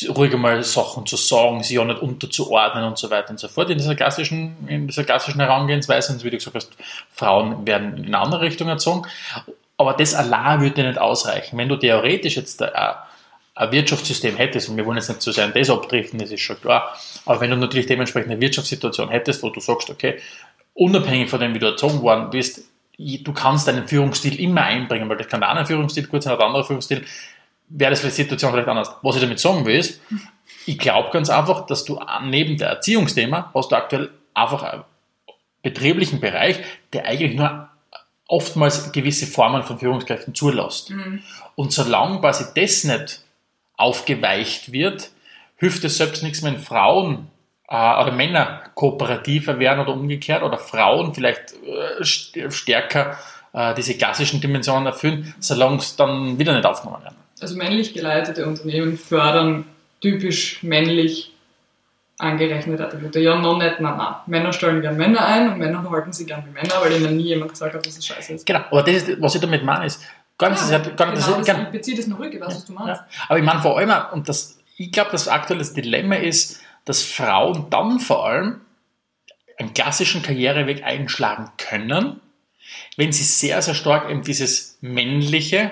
ruhig 0.09 0.33
einmal 0.33 0.63
Sachen 0.63 1.05
zu 1.05 1.15
sagen, 1.15 1.63
sie 1.63 1.79
auch 1.79 1.85
nicht 1.85 2.01
unterzuordnen 2.01 2.83
und 2.83 2.97
so 2.97 3.09
weiter 3.09 3.29
und 3.29 3.39
so 3.39 3.47
fort. 3.47 3.69
In 3.69 3.77
dieser 3.77 3.95
klassischen, 3.95 4.67
in 4.67 4.87
dieser 4.87 5.05
klassischen 5.05 5.39
Herangehensweise, 5.39 6.13
und 6.13 6.23
wie 6.23 6.29
du 6.29 6.37
gesagt 6.37 6.55
hast, 6.55 6.71
Frauen 7.13 7.65
werden 7.65 7.97
in 7.97 8.05
eine 8.07 8.19
andere 8.19 8.41
Richtung 8.41 8.67
erzogen. 8.67 9.07
Aber 9.77 9.93
das 9.93 10.15
allein 10.15 10.61
würde 10.61 10.83
nicht 10.83 10.99
ausreichen. 10.99 11.57
Wenn 11.57 11.69
du 11.69 11.75
theoretisch 11.75 12.35
jetzt 12.35 12.61
ein, 12.61 12.95
Wirtschaftssystem 13.71 14.35
hättest, 14.35 14.69
und 14.69 14.77
wir 14.77 14.85
wollen 14.85 14.97
jetzt 14.97 15.09
nicht 15.09 15.21
zu 15.21 15.31
sehr 15.31 15.45
an 15.45 15.53
das 15.53 15.69
abdriften, 15.71 16.19
das 16.19 16.31
ist 16.31 16.41
schon 16.41 16.61
klar, 16.61 16.95
aber 17.25 17.41
wenn 17.41 17.49
du 17.49 17.57
natürlich 17.57 17.87
dementsprechend 17.87 18.31
eine 18.31 18.39
Wirtschaftssituation 18.39 19.09
hättest, 19.09 19.41
wo 19.41 19.49
du 19.49 19.59
sagst, 19.59 19.89
okay, 19.89 20.19
unabhängig 20.75 21.27
von 21.29 21.39
dem, 21.39 21.55
wie 21.55 21.59
du 21.59 21.65
erzogen 21.65 22.01
worden 22.03 22.29
bist, 22.29 22.65
du 22.99 23.33
kannst 23.33 23.67
deinen 23.67 23.87
Führungsstil 23.87 24.39
immer 24.39 24.61
einbringen, 24.61 25.09
weil 25.09 25.17
das 25.17 25.27
kann 25.27 25.39
der 25.39 25.49
eine 25.49 25.65
Führungsstil 25.65 26.05
gut 26.05 26.21
sein, 26.21 26.33
oder 26.33 26.41
der 26.41 26.47
andere 26.47 26.65
Führungsstil, 26.65 27.03
wäre 27.69 27.91
das 27.91 28.01
für 28.01 28.07
die 28.07 28.13
Situation 28.13 28.51
vielleicht 28.51 28.67
anders. 28.67 28.91
Was 29.01 29.15
ich 29.15 29.21
damit 29.21 29.39
sagen 29.39 29.65
will, 29.65 29.79
ist, 29.79 30.01
ich 30.67 30.77
glaube 30.77 31.09
ganz 31.11 31.29
einfach, 31.29 31.65
dass 31.65 31.83
du 31.83 31.99
neben 32.23 32.57
der 32.57 32.69
Erziehungsthema 32.69 33.51
hast 33.55 33.71
du 33.71 33.75
aktuell 33.75 34.11
einfach 34.33 34.63
einen 34.63 34.83
betrieblichen 35.63 36.19
Bereich, 36.19 36.59
der 36.93 37.05
eigentlich 37.05 37.35
nur 37.35 37.69
oftmals 38.27 38.91
gewisse 38.91 39.25
Formen 39.25 39.63
von 39.63 39.79
Führungskräften 39.79 40.35
zulässt. 40.35 40.93
Und 41.55 41.71
solange 41.71 42.19
quasi 42.19 42.45
das 42.55 42.83
nicht 42.83 43.21
aufgeweicht 43.77 44.71
wird, 44.71 45.09
hilft 45.55 45.83
es 45.83 45.97
selbst 45.97 46.23
nichts, 46.23 46.43
wenn 46.43 46.59
Frauen 46.59 47.27
äh, 47.67 47.75
oder 47.75 48.11
Männer 48.11 48.63
kooperativer 48.75 49.59
werden 49.59 49.79
oder 49.79 49.93
umgekehrt 49.93 50.43
oder 50.43 50.57
Frauen 50.57 51.13
vielleicht 51.13 51.53
äh, 51.53 52.01
st- 52.03 52.51
stärker 52.51 53.17
äh, 53.53 53.73
diese 53.75 53.95
klassischen 53.97 54.41
Dimensionen 54.41 54.87
erfüllen, 54.87 55.33
solange 55.39 55.77
es 55.77 55.95
dann 55.95 56.37
wieder 56.37 56.53
nicht 56.53 56.65
aufgenommen 56.65 57.03
werden. 57.03 57.15
Also 57.39 57.55
männlich 57.55 57.93
geleitete 57.93 58.45
Unternehmen 58.45 58.97
fördern 58.97 59.65
typisch 60.01 60.63
männlich 60.63 61.33
angerechnete 62.17 62.85
Attribute. 62.85 63.15
Ja, 63.17 63.35
noch 63.35 63.57
nicht, 63.57 63.79
nein, 63.79 63.97
nein. 63.97 64.15
Männer 64.25 64.53
stellen 64.53 64.81
gern 64.81 64.97
Männer 64.97 65.25
ein 65.25 65.51
und 65.51 65.59
Männer 65.59 65.89
halten 65.89 66.11
sie 66.11 66.25
gern 66.25 66.43
wie 66.45 66.51
Männer, 66.51 66.73
weil 66.81 66.93
ihnen 66.93 67.17
nie 67.17 67.23
jemand 67.23 67.51
gesagt 67.51 67.75
hat, 67.75 67.85
dass 67.85 67.97
es 67.97 68.05
scheiße 68.05 68.33
ist. 68.33 68.45
Genau, 68.45 68.61
aber 68.71 68.83
das 68.83 68.95
ist, 68.95 69.21
was 69.21 69.35
ich 69.35 69.41
damit 69.41 69.63
meine, 69.63 69.85
ist 69.85 70.03
gar 70.37 70.49
nicht, 70.49 70.61
Ja, 70.69 70.79
nicht, 70.79 70.97
gar 70.97 71.11
nicht 71.11 71.23
genau, 71.23 71.37
das, 71.37 71.45
das, 71.45 71.47
gar, 71.47 71.61
ich 71.63 71.69
beziehe 71.69 71.97
das 71.97 72.07
nur 72.07 72.19
weiß, 72.19 72.41
was 72.41 72.65
du 72.65 72.73
meinst. 72.73 73.01
Ja. 73.01 73.07
Aber 73.29 73.39
ich 73.39 73.45
meine 73.45 73.61
vor 73.61 73.77
allem, 73.77 73.91
auch, 73.91 74.11
und 74.13 74.27
das, 74.27 74.57
ich 74.77 74.91
glaube, 74.91 75.11
das 75.11 75.27
aktuelle 75.27 75.63
Dilemma 75.63 76.15
ist, 76.15 76.61
dass 76.85 77.03
Frauen 77.03 77.69
dann 77.69 77.99
vor 77.99 78.25
allem 78.25 78.61
einen 79.59 79.73
klassischen 79.73 80.21
Karriereweg 80.21 80.83
einschlagen 80.83 81.49
können, 81.57 82.21
wenn 82.95 83.11
sie 83.11 83.23
sehr, 83.23 83.61
sehr 83.61 83.75
stark 83.75 84.09
eben 84.09 84.23
dieses 84.23 84.77
männliche 84.81 85.71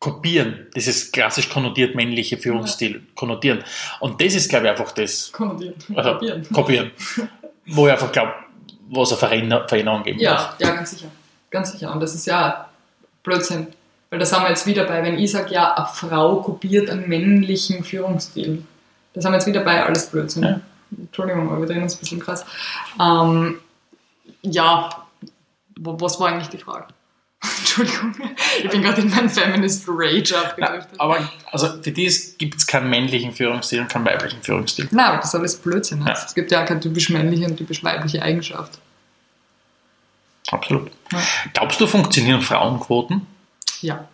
kopieren, 0.00 0.66
dieses 0.76 1.10
klassisch 1.10 1.48
konnotiert 1.48 1.94
männliche 1.94 2.38
Führungsstil 2.38 3.02
konnotieren. 3.14 3.64
Und 4.00 4.20
das 4.22 4.34
ist, 4.34 4.48
glaube 4.48 4.66
ich, 4.66 4.70
einfach 4.70 4.92
das, 4.92 5.32
Konnotieren. 5.32 5.74
also 5.94 6.12
Kopieren. 6.12 6.48
kopieren, 6.52 6.90
wo 7.66 7.86
ich 7.86 7.92
einfach 7.92 8.12
glaube, 8.12 8.32
wo 8.88 9.02
es 9.02 9.10
eine 9.10 9.18
Veränder- 9.18 9.68
Veränderung 9.68 10.02
geben 10.04 10.16
muss. 10.16 10.24
Ja, 10.24 10.54
ja, 10.58 10.70
ganz 10.70 10.90
sicher. 10.92 11.08
Ganz 11.50 11.72
sicher. 11.72 11.92
Und 11.92 12.00
das 12.00 12.14
ist 12.14 12.26
ja 12.26 12.68
Blödsinn. 13.22 13.66
Weil 14.10 14.18
da 14.18 14.24
sind 14.24 14.40
wir 14.40 14.48
jetzt 14.48 14.66
wieder 14.66 14.84
bei, 14.84 15.02
wenn 15.02 15.18
ich 15.18 15.30
sage, 15.32 15.52
ja, 15.52 15.74
eine 15.74 15.86
Frau 15.86 16.36
kopiert 16.42 16.88
einen 16.88 17.08
männlichen 17.08 17.84
Führungsstil. 17.84 18.62
Da 19.12 19.20
sind 19.20 19.30
wir 19.32 19.36
jetzt 19.36 19.46
wieder 19.46 19.60
bei, 19.60 19.84
alles 19.84 20.06
Blödsinn. 20.06 20.42
Ja. 20.44 20.60
Entschuldigung, 20.96 21.50
aber 21.50 21.60
wir 21.60 21.66
drehen 21.66 21.82
uns 21.82 21.96
ein 21.96 21.98
bisschen 22.00 22.20
krass. 22.20 22.46
Ähm, 22.98 23.58
ja, 24.42 24.88
was 25.78 26.18
war 26.18 26.28
eigentlich 26.28 26.48
die 26.48 26.56
Frage? 26.58 26.86
Entschuldigung, 27.58 28.14
ich 28.62 28.68
bin 28.68 28.82
gerade 28.82 29.02
in 29.02 29.10
meinen 29.10 29.30
Feminist 29.30 29.84
Rage 29.86 30.36
abgedriftet. 30.36 31.00
aber 31.00 31.30
also 31.52 31.80
für 31.80 31.92
die 31.92 32.12
gibt 32.36 32.56
es 32.56 32.66
keinen 32.66 32.90
männlichen 32.90 33.32
Führungsstil 33.32 33.80
und 33.80 33.88
keinen 33.88 34.04
weiblichen 34.04 34.42
Führungsstil. 34.42 34.88
Nein, 34.90 35.06
aber 35.06 35.16
das 35.18 35.28
ist 35.28 35.34
alles 35.36 35.56
Blödsinn. 35.56 36.04
Ja. 36.04 36.12
Es 36.12 36.34
gibt 36.34 36.50
ja 36.50 36.64
keine 36.64 36.80
typisch 36.80 37.10
männliche 37.10 37.46
und 37.46 37.56
typisch 37.56 37.84
weibliche 37.84 38.22
Eigenschaft. 38.22 38.80
Absolut. 40.50 40.90
Ja. 41.12 41.22
Glaubst 41.52 41.80
du, 41.80 41.86
funktionieren 41.86 42.42
Frauenquoten? 42.42 43.26
Ja, 43.82 44.08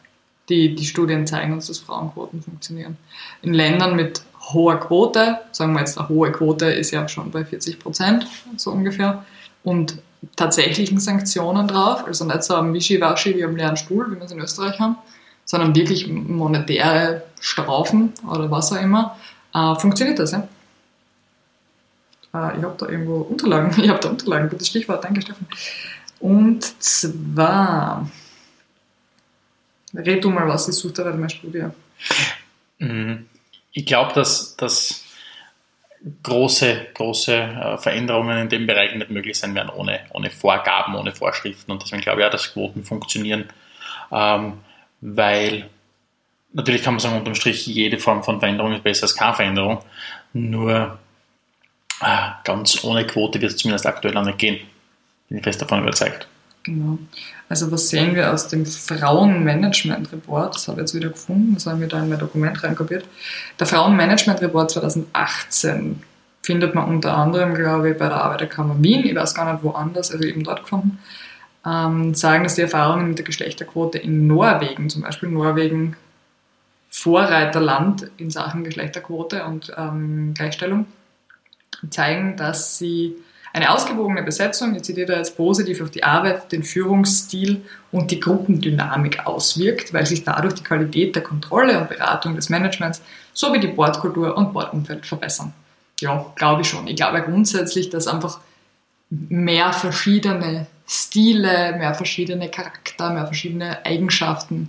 die, 0.51 0.75
die 0.75 0.85
Studien 0.85 1.27
zeigen 1.27 1.53
uns, 1.55 1.69
dass 1.69 1.79
Frauenquoten 1.79 2.43
funktionieren. 2.43 2.99
In 3.41 3.55
Ländern 3.55 3.97
mit 3.97 4.23
hoher 4.53 4.79
Quote, 4.79 5.41
sagen 5.53 5.73
wir 5.73 5.81
jetzt, 5.81 5.99
eine 5.99 6.09
hohe 6.09 6.31
Quote 6.33 6.67
ist 6.67 6.91
ja 6.91 7.09
schon 7.09 7.31
bei 7.31 7.45
40 7.45 7.79
Prozent, 7.79 8.27
so 8.57 8.71
ungefähr, 8.71 9.25
und 9.65 9.99
tatsächlichen 10.37 11.01
Sanktionen 11.01 11.67
drauf, 11.67 12.05
also 12.07 12.25
nicht 12.25 12.45
so 12.45 12.55
ein 12.55 12.73
Wischiwaschi 12.73 13.37
wie 13.37 13.45
am 13.45 13.57
leeren 13.57 13.77
Stuhl, 13.77 14.11
wie 14.11 14.17
wir 14.17 14.23
es 14.23 14.33
in 14.33 14.41
Österreich 14.41 14.79
haben, 14.79 14.97
sondern 15.45 15.75
wirklich 15.75 16.07
monetäre 16.07 17.25
Strafen 17.41 18.13
oder 18.31 18.51
was 18.51 18.73
auch 18.73 18.81
immer, 18.81 19.19
äh, 19.55 19.75
funktioniert 19.77 20.19
das, 20.19 20.33
ja. 20.33 20.49
Äh, 22.35 22.59
ich 22.59 22.65
habe 22.65 22.75
da 22.79 22.89
irgendwo 22.89 23.19
Unterlagen, 23.23 23.75
ich 23.83 23.89
habe 23.89 24.01
da 24.01 24.11
Unterlagen, 24.11 24.49
gutes 24.49 24.69
Stichwort, 24.69 25.05
danke 25.05 25.23
Steffen. 25.23 25.47
Und 26.21 26.83
zwar, 26.83 28.09
red 29.95 30.25
du 30.25 30.31
mal 30.31 30.49
was, 30.49 30.69
ich 30.69 30.75
suche 30.75 30.95
da 30.95 31.03
gerade 31.03 31.19
meine 31.19 31.31
Studie. 31.31 31.65
Mhm. 32.79 33.27
Ich 33.73 33.87
glaube, 33.87 34.15
dass, 34.15 34.57
dass 34.57 35.04
große, 36.23 36.89
große 36.95 37.35
äh, 37.35 37.79
Veränderungen 37.79 38.39
in 38.39 38.49
dem 38.49 38.67
Bereich 38.67 38.95
nicht 38.95 39.11
möglich 39.11 39.39
sein 39.39 39.55
werden 39.55 39.71
ohne, 39.71 40.01
ohne 40.13 40.31
Vorgaben, 40.31 40.95
ohne 40.95 41.13
Vorschriften. 41.13 41.73
Und 41.73 41.83
deswegen 41.83 42.03
glaube 42.03 42.21
ich 42.21 42.27
auch, 42.27 42.31
dass 42.31 42.53
Quoten 42.53 42.85
funktionieren, 42.85 43.49
ähm, 44.13 44.59
weil 45.01 45.69
natürlich 46.53 46.83
kann 46.83 46.95
man 46.95 47.01
sagen, 47.01 47.17
unterm 47.17 47.35
Strich, 47.35 47.67
jede 47.67 47.99
Form 47.99 48.23
von 48.23 48.39
Veränderung 48.39 48.73
ist 48.73 48.85
besser 48.85 49.05
als 49.05 49.17
keine 49.17 49.35
Veränderung. 49.35 49.81
Nur 50.33 50.99
äh, 52.01 52.29
ganz 52.45 52.85
ohne 52.85 53.07
Quote 53.07 53.41
wird 53.41 53.53
es 53.53 53.57
zumindest 53.59 53.87
aktuell 53.87 54.17
auch 54.17 54.25
nicht 54.25 54.39
gehen. 54.39 54.61
Bin 55.29 55.39
ich 55.39 55.45
fest 55.45 55.63
davon 55.63 55.83
überzeugt. 55.83 56.29
Genau. 56.65 56.99
Also 57.49 57.71
was 57.71 57.91
sehen 57.91 58.15
wir 58.15 58.33
aus 58.33 58.49
dem 58.49 58.65
Frauenmanagement-Report? 58.65 60.55
Das 60.55 60.67
habe 60.67 60.81
ich 60.81 60.85
jetzt 60.85 60.95
wieder 60.95 61.11
gefunden, 61.11 61.55
das 61.55 61.67
haben 61.67 61.81
wir 61.81 61.89
da 61.89 62.03
in 62.03 62.09
mein 62.09 62.19
Dokument 62.19 62.65
reinkopiert. 62.65 63.05
Der 63.61 63.67
Frauenmanagement-Report 63.67 64.71
2018 64.71 66.03
findet 66.43 66.75
man 66.75 66.89
unter 66.89 67.17
anderem, 67.17 67.55
glaube 67.55 67.91
ich, 67.91 67.99
bei 67.99 68.09
der 68.09 68.17
Arbeiterkammer 68.17 68.83
Wien, 68.83 69.05
ich 69.05 69.15
weiß 69.15 69.35
gar 69.35 69.53
nicht 69.53 69.63
woanders, 69.63 70.11
also 70.11 70.25
eben 70.25 70.43
dort 70.43 70.63
gefunden, 70.63 70.99
ähm, 71.67 72.15
sagen, 72.15 72.45
dass 72.45 72.55
die 72.55 72.63
Erfahrungen 72.63 73.09
mit 73.09 73.19
der 73.19 73.27
Geschlechterquote 73.27 73.99
in 73.99 74.27
Norwegen, 74.27 74.89
zum 74.89 75.03
Beispiel 75.03 75.29
Norwegen, 75.29 75.97
Vorreiterland 76.91 78.11
in 78.17 78.31
Sachen 78.31 78.65
Geschlechterquote 78.65 79.45
und 79.45 79.73
ähm, 79.77 80.33
Gleichstellung, 80.35 80.87
zeigen, 81.91 82.37
dass 82.37 82.79
sie 82.79 83.17
eine 83.55 83.71
ausgewogene 83.71 84.23
Besetzung, 84.25 84.75
ich 84.75 84.83
zitiere 84.83 85.13
da 85.13 85.17
jetzt 85.17 85.37
positiv 85.37 85.81
auf 85.81 85.91
die 85.91 86.03
Arbeit, 86.03 86.51
den 86.51 86.65
Führungsstil 86.65 87.63
und 87.93 88.11
die 88.11 88.19
Gruppendynamik 88.19 89.25
auswirkt, 89.27 89.95
weil 89.95 90.05
sich 90.07 90.25
dadurch 90.25 90.55
die 90.55 90.65
Qualität 90.65 91.15
der 91.15 91.23
Kontrolle 91.23 91.81
und 91.81 91.89
Beratung 91.89 92.35
des 92.35 92.49
Managements 92.49 93.01
sowie 93.33 93.61
die 93.61 93.69
Bordkultur 93.69 94.37
und 94.37 94.53
Bordumfeld 94.53 95.07
verbessern. 95.07 95.53
Ja, 96.01 96.27
glaube 96.35 96.63
ich 96.63 96.69
schon. 96.69 96.89
Ich 96.89 96.97
glaube 96.97 97.23
grundsätzlich, 97.23 97.91
dass 97.91 98.09
einfach 98.09 98.41
mehr 99.09 99.73
verschiedene 99.73 100.67
Stile, 100.89 101.77
mehr 101.79 101.95
verschiedene 101.95 102.49
Charakter, 102.49 103.11
mehr 103.11 103.27
verschiedene 103.27 103.87
Eigenschaften 103.87 104.69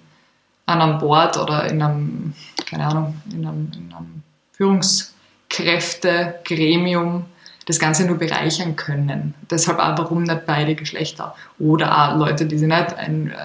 an 0.68 0.84
einem 0.84 1.00
Board 1.00 1.38
oder 1.38 1.68
in 1.68 1.82
einem, 1.82 2.36
keine 2.70 2.86
Ahnung, 2.86 3.20
in 3.32 3.48
einem, 3.48 3.72
in 3.76 3.92
einem 3.92 4.22
Führungskräftegremium 4.52 7.26
das 7.66 7.80
Ganze 7.80 8.06
nur 8.06 8.18
bereichern 8.18 8.76
können. 8.76 9.34
Deshalb 9.50 9.80
auch, 9.80 9.98
warum 9.98 10.24
nicht 10.24 10.46
beide 10.46 10.76
Geschlechter? 10.76 11.36
Oder 11.60 12.14
auch 12.14 12.18
Leute, 12.18 12.46
die 12.46 12.58
sich 12.58 12.68
nicht 12.68 12.94
ein, 12.94 13.32
äh, 13.32 13.36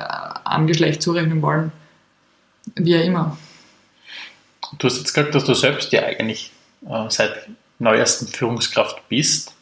einem 0.44 0.66
Geschlecht 0.66 1.02
zurechnen 1.02 1.42
wollen. 1.42 1.72
Wie 2.76 2.96
auch 2.96 3.04
immer. 3.04 3.38
Du 4.78 4.86
hast 4.86 4.98
jetzt 4.98 5.14
gesagt, 5.14 5.34
dass 5.34 5.44
du 5.44 5.54
selbst 5.54 5.92
ja 5.92 6.02
eigentlich 6.02 6.52
äh, 6.86 7.08
seit 7.08 7.48
neuesten 7.78 8.26
Führungskraft 8.28 9.08
bist. 9.08 9.54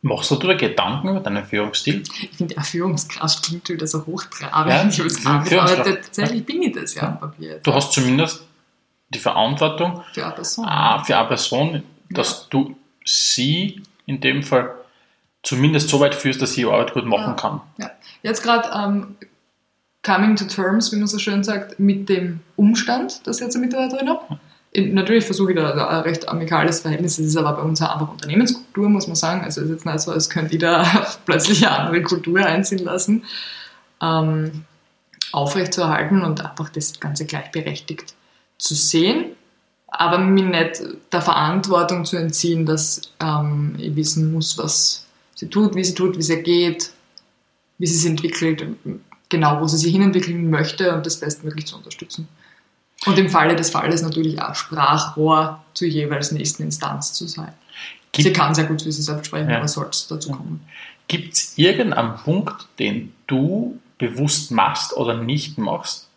Machst 0.00 0.30
du 0.30 0.36
dir 0.36 0.56
Gedanken 0.56 1.08
über 1.08 1.20
deinen 1.20 1.44
Führungsstil? 1.44 2.04
Ich 2.22 2.36
finde, 2.36 2.60
Führungskraft 2.62 3.42
klingt 3.42 3.68
wieder 3.68 3.86
so 3.86 4.06
hochtrabend. 4.06 4.96
Ja, 4.96 5.04
ich 5.04 5.24
ja, 5.24 5.24
gar 5.24 5.42
nicht, 5.42 5.58
aber 5.58 5.84
tatsächlich 5.84 6.46
bin 6.46 6.62
ich 6.62 6.72
das 6.72 6.94
ja 6.94 7.02
am 7.02 7.20
Papier. 7.20 7.58
Du 7.62 7.74
hast 7.74 7.92
zumindest 7.92 8.46
die 9.08 9.18
Verantwortung 9.18 10.02
für 10.12 10.24
eine 10.24 10.34
Person. 10.34 10.64
ah, 10.66 11.02
für 11.02 11.16
eine 11.16 11.28
Person, 11.28 11.82
dass 12.10 12.48
du 12.48 12.76
sie 13.08 13.82
in 14.06 14.20
dem 14.20 14.42
Fall 14.42 14.74
zumindest 15.42 15.88
so 15.88 16.00
weit 16.00 16.14
führst, 16.14 16.42
dass 16.42 16.52
sie 16.54 16.62
ihre 16.62 16.72
Arbeit 16.74 16.92
gut 16.94 17.06
machen 17.06 17.28
Ja. 17.28 17.32
kann. 17.34 17.60
Ja. 17.78 17.90
Jetzt 18.22 18.42
gerade 18.42 18.68
ähm, 18.74 19.16
coming 20.02 20.36
to 20.36 20.44
terms, 20.44 20.92
wie 20.92 20.96
man 20.96 21.06
so 21.06 21.18
schön 21.18 21.42
sagt, 21.44 21.78
mit 21.78 22.08
dem 22.08 22.40
Umstand, 22.56 23.26
dass 23.26 23.38
ich 23.38 23.44
jetzt 23.44 23.56
eine 23.56 23.66
Mitarbeiterin 23.66 24.08
habe. 24.08 24.38
In- 24.72 24.94
Natürlich 24.94 25.24
versuche 25.24 25.52
ich 25.52 25.56
da 25.58 25.72
ein 25.88 26.00
recht 26.02 26.28
amikales 26.28 26.80
Verhältnis, 26.80 27.18
es 27.18 27.26
ist 27.28 27.36
aber 27.36 27.54
bei 27.54 27.62
uns 27.62 27.80
einfach 27.80 28.10
Unternehmenskultur, 28.10 28.88
muss 28.90 29.06
man 29.06 29.16
sagen. 29.16 29.42
Also 29.42 29.60
es 29.62 29.66
ist 29.68 29.72
jetzt 29.72 29.86
nicht 29.86 30.00
so, 30.00 30.10
als 30.12 30.28
könnte 30.28 30.54
ich 30.54 30.60
da 30.60 30.84
plötzlich 31.24 31.66
eine 31.66 31.76
andere 31.78 32.02
Kultur 32.02 32.40
einziehen 32.44 32.84
lassen, 32.84 33.24
ähm, 34.02 34.64
aufrechtzuerhalten 35.32 36.22
und 36.22 36.44
einfach 36.44 36.68
das 36.70 37.00
Ganze 37.00 37.26
gleichberechtigt 37.26 38.14
zu 38.58 38.74
sehen, 38.74 39.26
aber 39.88 40.18
mich 40.18 40.44
nicht 40.44 40.82
der 41.12 41.22
Verantwortung 41.22 42.04
zu 42.04 42.16
entziehen, 42.16 42.66
dass 42.66 43.12
ähm, 43.20 43.74
ich 43.78 43.96
wissen 43.96 44.32
muss, 44.32 44.56
was 44.58 45.06
sie 45.34 45.48
tut, 45.48 45.74
wie 45.74 45.84
sie 45.84 45.94
tut, 45.94 46.16
wie 46.16 46.22
sie 46.22 46.42
geht, 46.42 46.90
wie 47.78 47.86
sie 47.86 47.96
sich 47.96 48.10
entwickelt, 48.10 48.66
genau 49.28 49.60
wo 49.60 49.66
sie 49.66 49.78
sich 49.78 49.92
hinentwickeln 49.92 50.50
möchte 50.50 50.94
und 50.94 51.06
das 51.06 51.18
bestmöglich 51.20 51.66
zu 51.66 51.76
unterstützen. 51.76 52.28
Und 53.06 53.18
im 53.18 53.28
Falle 53.28 53.54
des 53.56 53.70
Falles 53.70 54.02
natürlich 54.02 54.40
auch 54.42 54.54
Sprachrohr 54.54 55.62
zur 55.74 55.88
jeweils 55.88 56.32
nächsten 56.32 56.64
Instanz 56.64 57.12
zu 57.12 57.26
sein. 57.28 57.52
sie 58.16 58.22
Gibt 58.24 58.36
kann 58.36 58.54
sehr 58.54 58.64
gut 58.64 58.82
für 58.82 58.90
sich 58.90 59.04
selbst 59.04 59.26
sprechen, 59.26 59.50
Ja. 59.50 59.58
aber 59.58 59.68
sollte 59.68 59.90
es 59.90 60.08
dazu 60.08 60.32
kommen. 60.32 60.66
es 61.32 61.56
irgendeinen 61.56 62.16
Punkt, 62.16 62.66
den 62.78 63.14
du 63.26 63.78
bewusst 63.98 64.50
machst 64.50 64.96
oder 64.96 65.14
nicht 65.22 65.58
machst, 65.58 66.08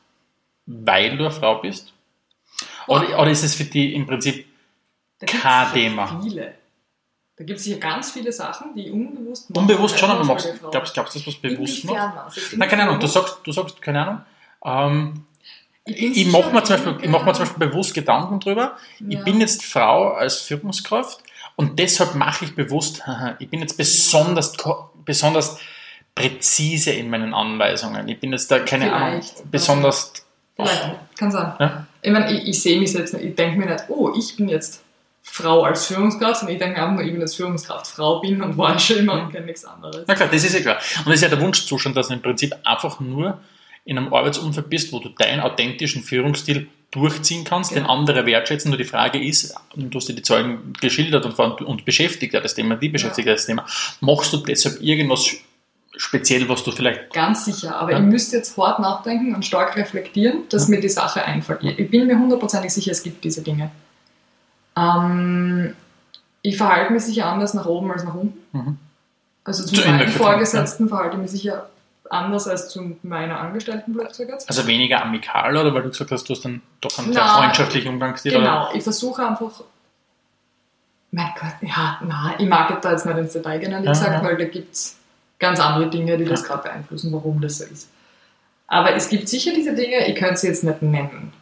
weil 0.66 1.18
du 1.18 1.26
eine 1.26 1.32
Frau 1.32 1.60
bist? 1.60 1.91
Oder, 2.88 3.20
oder 3.20 3.32
ist 3.32 3.44
es 3.44 3.56
für 3.56 3.64
dich 3.66 3.94
im 3.94 4.06
Prinzip 4.06 4.46
Kein 5.20 5.30
sicher 5.30 5.70
Thema. 5.74 6.22
Viele. 6.22 6.54
Da 7.38 7.44
gibt 7.46 7.58
es 7.60 7.66
sicher 7.66 7.80
ganz 7.80 8.12
viele 8.12 8.32
Sachen, 8.32 8.76
die 8.76 8.88
ich 8.88 8.92
unbewusst 8.92 9.50
mache. 9.50 9.60
unbewusst 9.62 9.98
schon, 9.98 10.12
aber 10.12 10.24
Frau. 10.26 10.70
glaubst, 10.70 10.94
glaubst 10.94 11.16
du, 11.16 11.20
dass 11.20 11.26
das 11.26 11.36
bewusst 11.36 11.88
was? 11.88 12.36
Jetzt 12.36 12.58
Nein, 12.58 12.70
keine 12.70 12.84
Ahnung, 12.84 13.00
du 13.00 13.08
sagst, 13.08 13.40
du 13.44 13.52
sagst 13.52 13.82
keine 13.82 14.02
Ahnung. 14.06 14.22
Ähm, 14.64 15.26
Ich 15.86 15.98
ich 15.98 16.18
ich 16.28 16.32
mache 16.32 16.52
mir, 16.52 16.64
zum 16.64 16.76
Beispiel- 16.76 16.98
ich 17.02 17.10
mach 17.10 17.26
mir 17.26 17.34
zum 17.34 17.46
Beispiel 17.46 17.68
bewusst 17.68 17.94
Gedanken 17.96 18.40
drüber. 18.40 18.78
Ich 19.00 19.16
Ja. 19.18 19.24
bin 19.24 19.40
jetzt 19.42 19.64
Frau 19.66 20.10
als 20.14 20.42
Führungskraft 20.42 21.20
Und 21.56 21.78
deshalb 21.80 22.16
mache 22.16 22.46
ich 22.46 22.56
bewusst, 22.56 23.04
ich 23.40 23.50
bin 23.50 23.60
jetzt 23.62 23.78
besonders, 23.78 24.54
besonders 25.06 25.58
präzise 26.16 26.92
in 26.92 27.10
meinen 27.10 27.34
Anweisungen. 27.34 28.08
Ich 28.08 28.20
bin 28.20 28.32
jetzt 28.32 28.50
da, 28.52 28.60
keine 28.60 28.92
Ahnung, 28.94 29.22
Vielleicht. 29.22 29.52
besonders. 29.52 30.14
Vielleicht, 30.66 31.18
kann 31.18 31.32
sein. 31.32 31.54
Ja? 31.60 31.88
Ich 32.02 32.12
meine, 32.12 32.32
ich, 32.32 32.48
ich 32.48 32.62
sehe 32.62 32.80
mich 32.80 32.94
jetzt 32.94 33.14
nicht, 33.14 33.24
ich 33.24 33.36
denke 33.36 33.60
mir 33.60 33.68
nicht, 33.68 33.84
oh, 33.90 34.12
ich 34.18 34.36
bin 34.36 34.50
jetzt 34.50 34.84
Frau 35.24 35.64
als 35.64 35.86
Führungskraft, 35.86 36.40
sondern 36.40 36.56
ich 36.56 36.62
denke 36.62 36.82
einfach 36.82 36.96
nur, 36.96 37.04
ich 37.04 37.12
bin 37.12 37.22
jetzt 37.22 37.36
Führungskraft 37.36 37.88
Frau 37.88 38.20
bin 38.20 38.42
und 38.42 38.58
war 38.58 38.78
schon 38.80 38.98
immer 38.98 39.22
und 39.22 39.32
kenne 39.32 39.46
nichts 39.46 39.66
anderes. 39.66 40.04
Na 40.08 40.16
klar, 40.16 40.30
das 40.32 40.44
ist 40.44 40.54
ja 40.54 40.62
klar. 40.62 40.78
Und 41.00 41.08
das 41.08 41.16
ist 41.16 41.22
ja 41.22 41.30
der 41.30 41.40
Wunschzustand, 41.40 41.96
dass 41.96 42.08
du 42.08 42.16
im 42.16 42.22
Prinzip 42.22 42.56
einfach 42.64 43.00
nur 43.00 43.40
in 43.86 43.98
einem 43.98 44.14
Arbeitsumfeld 44.14 44.70
bist, 44.70 44.92
wo 44.94 45.00
du 45.00 45.10
deinen 45.10 45.40
authentischen 45.42 46.04
Führungsstil 46.04 46.68
durchziehen 46.92 47.44
kannst, 47.46 47.72
den 47.72 47.84
Genau. 47.84 47.94
andere 47.94 48.26
wertschätzen. 48.26 48.70
Nur 48.70 48.78
die 48.78 48.84
Frage 48.84 49.24
ist, 49.24 49.56
und 49.76 49.92
du 49.92 49.98
hast 49.98 50.10
dir 50.10 50.14
die 50.14 50.22
Zeugen 50.22 50.74
geschildert 50.80 51.26
und, 51.26 51.62
uns 51.62 51.84
beschäftigt 51.84 52.34
ja 52.34 52.42
das 52.42 52.54
Thema, 52.54 52.76
die 52.76 52.90
beschäftigt 52.90 53.28
ja. 53.28 53.34
das 53.34 53.46
Thema, 53.46 53.66
machst 54.02 54.34
du 54.34 54.38
deshalb 54.38 54.82
irgendwas 54.82 55.32
speziell, 55.98 56.48
was 56.50 56.64
du 56.64 56.72
vielleicht 56.72 57.14
Ganz 57.14 57.46
sicher, 57.46 57.76
aber 57.76 57.92
Ja. 57.92 58.00
ich 58.00 58.04
müsste 58.06 58.38
jetzt 58.38 58.58
hart 58.58 58.80
nachdenken 58.80 59.36
und 59.36 59.46
stark 59.46 59.76
reflektieren, 59.76 60.44
dass 60.50 60.68
mir 60.68 60.80
die 60.80 60.90
Sache 60.90 61.24
einfällt. 61.24 61.60
Ich 61.64 61.90
bin 61.92 62.08
mir 62.08 62.18
hundertprozentig 62.18 62.74
sicher, 62.74 62.92
es 62.92 63.04
gibt 63.04 63.24
diese 63.24 63.42
Dinge. 63.42 63.72
Ähm, 64.78 65.76
ich 66.42 66.58
verhalte 66.58 66.94
mich 66.94 67.04
sicher 67.04 67.26
anders 67.28 67.54
nach 67.54 67.66
oben 67.66 67.92
als 67.92 68.04
nach 68.04 68.16
unten. 68.16 68.40
Mhm. 68.58 68.78
Also 69.44 69.64
Zu 69.66 69.76
zu 69.76 69.90
meinen 69.90 70.08
Vorgesetzten 70.10 70.88
verhalte 70.88 71.16
ich 71.18 71.22
mich 71.22 71.32
sicher 71.32 71.70
anders 72.10 72.48
als 72.48 72.70
zu 72.70 72.98
meiner 73.04 73.40
Angestellten, 73.40 73.98
jetzt. 74.00 74.50
Also 74.50 74.68
weniger 74.68 75.02
amikal 75.04 75.56
oder 75.56 75.74
weil 75.74 75.84
du 75.84 75.90
gesagt 75.90 76.12
hast, 76.12 76.28
du 76.30 76.34
hast 76.34 76.44
dann 76.46 76.62
doch 76.82 76.98
einen 77.00 77.14
sehr 77.14 77.24
Na, 77.24 77.38
freundschaftlichen 77.38 77.90
Umgangsstil? 77.90 78.34
Oder? 78.34 78.40
Genau, 78.42 78.70
ich 78.74 78.84
versuche 78.84 79.26
einfach. 79.28 79.52
Mein 81.12 81.32
Gott, 81.40 81.54
ja, 81.62 82.00
na, 82.06 82.34
ich 82.38 82.48
mag 82.48 82.82
da 82.82 82.92
jetzt 82.92 83.06
nicht 83.06 83.18
ins 83.18 83.34
Detail 83.34 83.60
gehen, 83.60 83.72
ehrlich 83.72 83.86
Ja, 83.88 83.92
gesagt, 83.92 84.12
ja. 84.14 84.24
weil 84.24 84.38
da 84.38 84.46
gibt 84.46 84.74
es 84.74 84.98
ganz 85.42 85.60
andere 85.60 85.90
Dinge, 85.90 86.18
die 86.18 86.24
das 86.24 86.46
gerade 86.46 86.64
beeinflussen, 86.64 87.12
warum 87.12 87.42
das 87.42 87.58
so 87.58 87.66
ist. 87.66 87.90
Aber 88.68 88.96
es 88.96 89.10
gibt 89.10 89.28
sicher 89.28 89.52
diese 89.54 89.76
Dinge, 89.76 90.08
ich 90.08 90.16
könnte 90.16 90.38
sie 90.38 90.48
jetzt 90.48 90.64
nicht 90.64 90.82
nennen. 90.82 91.34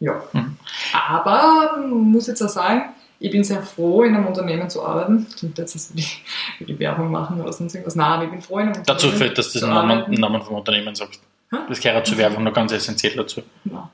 Ja. 0.00 0.20
Mhm. 0.32 0.56
Aber 0.92 1.76
muss 1.86 2.26
jetzt 2.26 2.42
auch 2.42 2.48
sagen, 2.48 2.94
ich 3.20 3.30
bin 3.30 3.44
sehr 3.44 3.62
froh, 3.62 4.02
in 4.02 4.16
einem 4.16 4.26
Unternehmen 4.26 4.68
zu 4.70 4.84
arbeiten. 4.84 5.26
Klingt 5.36 5.58
jetzt, 5.58 5.76
als 5.76 5.90
würde 5.90 6.00
ich, 6.00 6.24
würde 6.58 6.72
ich 6.72 6.78
Werbung 6.78 7.10
machen 7.10 7.40
oder 7.40 7.52
sonst 7.52 7.74
irgendwas. 7.74 7.94
Nein, 7.94 8.22
ich 8.22 8.30
bin 8.30 8.40
froh, 8.40 8.58
in 8.58 8.68
einem 8.68 8.82
Dazu 8.84 9.06
Unternehmen 9.06 9.18
fällt, 9.18 9.38
dass 9.38 9.52
du 9.52 9.60
den 9.60 9.68
Namen. 9.68 10.10
Namen 10.14 10.42
vom 10.42 10.56
Unternehmen 10.56 10.94
sagst. 10.94 11.20
Hä? 11.52 11.58
Das 11.68 11.80
gehört 11.80 12.06
zur 12.06 12.16
Werbung 12.16 12.44
noch 12.44 12.54
ganz 12.54 12.72
essentiell 12.72 13.14
dazu. 13.14 13.42
Ja. 13.64 13.90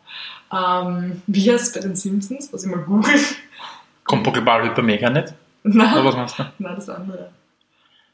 Ähm, 0.52 1.22
wie 1.26 1.50
heißt 1.50 1.66
es 1.66 1.72
bei 1.72 1.80
den 1.80 1.96
Simpsons, 1.96 2.52
was 2.52 2.64
ich 2.64 2.70
mal 2.70 2.82
google? 2.84 3.18
Kommt 4.04 4.32
global 4.32 4.64
Hypermega 4.64 5.10
nicht? 5.10 5.34
Nein. 5.64 5.92
Oder 5.92 6.04
was 6.04 6.16
meinst 6.16 6.38
du? 6.38 6.44
Nein, 6.58 6.74
das 6.76 6.88
andere. 6.88 7.30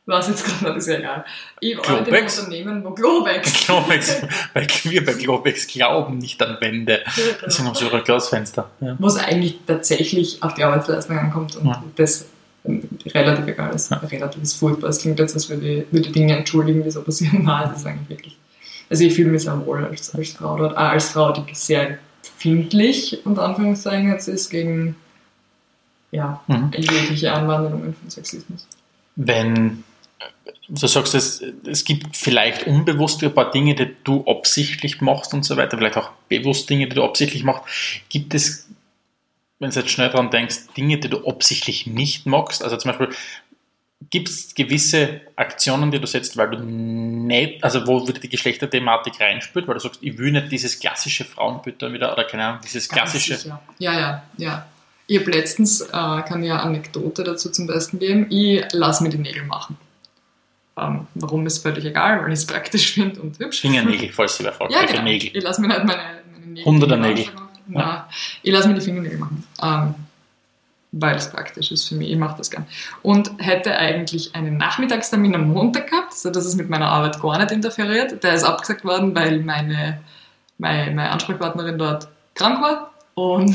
Was 0.04 0.26
jetzt 0.28 0.44
gerade 0.44 0.64
noch, 0.64 0.76
ist 0.76 0.88
ja 0.88 0.98
egal. 0.98 1.24
Ich 1.60 1.78
arbeite 1.78 2.10
in 2.10 2.16
einem? 2.16 2.26
Unternehmen, 2.26 2.84
wo 2.84 2.90
Globex. 2.90 3.66
Globex, 3.66 4.22
weil 4.52 4.66
wir 4.84 5.04
bei 5.04 5.12
Globex 5.12 5.68
glauben 5.68 6.18
nicht 6.18 6.42
an 6.42 6.56
Wände. 6.60 7.02
Das 7.40 7.56
sind 7.56 7.68
unsere 7.68 8.02
Glasfenster. 8.02 8.68
Ja. 8.80 8.96
Was 8.98 9.16
eigentlich 9.16 9.58
tatsächlich 9.66 10.42
auf 10.42 10.54
die 10.54 10.64
Arbeitsleistung 10.64 11.16
ankommt 11.18 11.54
und 11.56 11.66
Ja. 11.68 11.84
das 11.94 12.26
ähm, 12.64 12.88
relativ 13.06 13.46
egal 13.46 13.72
ist. 13.74 13.92
Ja. 13.92 13.98
Relativ 13.98 14.42
ist 14.42 14.54
furchtbar. 14.54 14.88
Es 14.90 14.98
klingt 15.00 15.20
jetzt, 15.20 15.34
als 15.34 15.48
würde 15.48 15.68
ich, 15.68 15.92
würde 15.92 16.06
ich 16.06 16.12
Dinge 16.12 16.36
entschuldigen, 16.36 16.82
die 16.82 16.90
so 16.90 17.02
passieren. 17.02 17.42
Nein, 17.44 17.70
es 17.72 17.80
ist 17.80 17.86
eigentlich 17.86 18.08
wirklich. 18.08 18.36
Also 18.90 19.04
ich 19.04 19.14
fühle 19.14 19.30
mich 19.30 19.42
sehr 19.42 19.64
wohl 19.64 19.84
als, 19.84 20.12
als 20.14 20.30
Frau 20.32 20.56
dort, 20.56 20.76
auch 20.76 20.80
als 20.80 21.10
Frau, 21.10 21.32
die 21.32 21.54
sehr 21.54 21.98
empfindlich, 22.24 23.20
unter 23.24 23.42
Anführungszeichen, 23.44 24.10
jetzt 24.10 24.26
ist 24.28 24.50
gegen 24.50 24.96
ja, 26.10 26.42
Mhm. 26.48 26.72
jegliche 26.76 27.32
Anwandlungen 27.32 27.94
von 27.94 28.10
Sexismus. 28.10 28.66
Wenn 29.16 29.84
du 30.68 30.86
sagst, 30.86 31.14
es, 31.14 31.42
es 31.66 31.84
gibt 31.84 32.16
vielleicht 32.16 32.66
unbewusst 32.66 33.22
ein 33.22 33.34
paar 33.34 33.50
Dinge, 33.50 33.74
die 33.74 33.94
du 34.04 34.24
absichtlich 34.26 35.00
machst 35.00 35.34
und 35.34 35.44
so 35.44 35.56
weiter, 35.56 35.76
vielleicht 35.76 35.96
auch 35.96 36.10
bewusst 36.28 36.68
Dinge, 36.70 36.88
die 36.88 36.94
du 36.94 37.04
absichtlich 37.04 37.44
machst. 37.44 37.64
Gibt 38.08 38.34
es, 38.34 38.68
wenn 39.58 39.70
du 39.70 39.80
jetzt 39.80 39.90
schnell 39.90 40.10
dran 40.10 40.30
denkst, 40.30 40.68
Dinge, 40.76 40.98
die 40.98 41.08
du 41.08 41.26
absichtlich 41.26 41.86
nicht 41.86 42.26
magst? 42.26 42.62
Also 42.64 42.76
zum 42.76 42.90
Beispiel, 42.90 43.10
gibt 44.10 44.28
es 44.28 44.54
gewisse 44.54 45.20
Aktionen, 45.36 45.90
die 45.90 46.00
du 46.00 46.06
setzt, 46.06 46.36
weil 46.36 46.50
du 46.50 46.58
nicht, 46.58 47.62
also 47.62 47.86
wo 47.86 48.06
wieder 48.06 48.18
die 48.18 48.28
Geschlechterthematik 48.28 49.20
reinspürt, 49.20 49.68
weil 49.68 49.74
du 49.74 49.80
sagst, 49.80 50.00
ich 50.02 50.18
will 50.18 50.32
nicht 50.32 50.50
dieses 50.50 50.78
klassische 50.78 51.24
Frauenbild 51.24 51.80
dann 51.82 51.92
wieder, 51.92 52.12
oder 52.12 52.24
keine 52.24 52.44
Ahnung, 52.44 52.60
dieses 52.64 52.88
Ganz 52.88 53.12
klassische. 53.12 53.36
sicher. 53.36 53.62
Ja, 53.78 53.98
ja, 53.98 54.22
ja. 54.36 54.66
Ich 55.06 55.20
habe 55.20 55.30
letztens, 55.30 55.80
äh, 55.80 55.88
kann 55.90 56.42
ja 56.42 56.54
eine 56.54 56.62
Anekdote 56.62 57.24
dazu 57.24 57.50
zum 57.50 57.66
Besten 57.66 57.98
geben, 57.98 58.26
ich 58.30 58.64
lasse 58.72 59.02
mir 59.02 59.10
die 59.10 59.18
Nägel 59.18 59.44
machen. 59.44 59.76
Ähm, 60.76 61.06
warum 61.14 61.46
ist 61.46 61.58
völlig 61.58 61.84
egal, 61.84 62.22
weil 62.22 62.32
ich 62.32 62.40
es 62.40 62.46
praktisch 62.46 62.94
finde 62.94 63.20
und 63.20 63.38
hübsch. 63.38 63.60
Fingernägel, 63.60 64.10
falls 64.12 64.36
sie 64.36 64.44
fragt, 64.44 64.72
Ja, 64.72 64.84
genau. 64.86 65.02
Nägel. 65.02 65.30
Ich 65.34 65.42
lasse 65.42 65.60
mir 65.60 65.68
nicht 65.68 65.84
meine, 65.84 66.02
meine 66.32 66.46
Nägel. 66.46 66.64
Hunderter 66.64 66.96
die 66.96 67.02
Nägel. 67.02 67.24
Nein, 67.66 68.02
ich 68.42 68.52
lasse 68.52 68.68
mir 68.68 68.74
die 68.74 68.80
Fingernägel 68.80 69.18
machen. 69.18 69.44
Ähm, 69.62 69.94
weil 70.92 71.16
es 71.16 71.30
praktisch 71.30 71.72
ist 71.72 71.88
für 71.88 71.94
mich. 71.94 72.10
Ich 72.10 72.18
mache 72.18 72.36
das 72.36 72.50
gern. 72.50 72.66
Und 73.02 73.30
hätte 73.38 73.76
eigentlich 73.76 74.34
einen 74.34 74.58
Nachmittagstermin 74.58 75.34
am 75.34 75.48
Montag 75.48 75.90
gehabt, 75.90 76.12
sodass 76.14 76.44
es 76.44 76.54
mit 76.54 76.68
meiner 76.68 76.88
Arbeit 76.88 77.20
gar 77.20 77.38
nicht 77.38 77.50
interferiert. 77.50 78.22
Der 78.22 78.34
ist 78.34 78.44
abgesagt 78.44 78.84
worden, 78.84 79.14
weil 79.14 79.40
meine, 79.40 80.02
meine, 80.58 80.90
meine 80.92 81.10
Ansprechpartnerin 81.10 81.78
dort 81.78 82.08
krank 82.34 82.60
war 82.62 82.91
und 83.14 83.54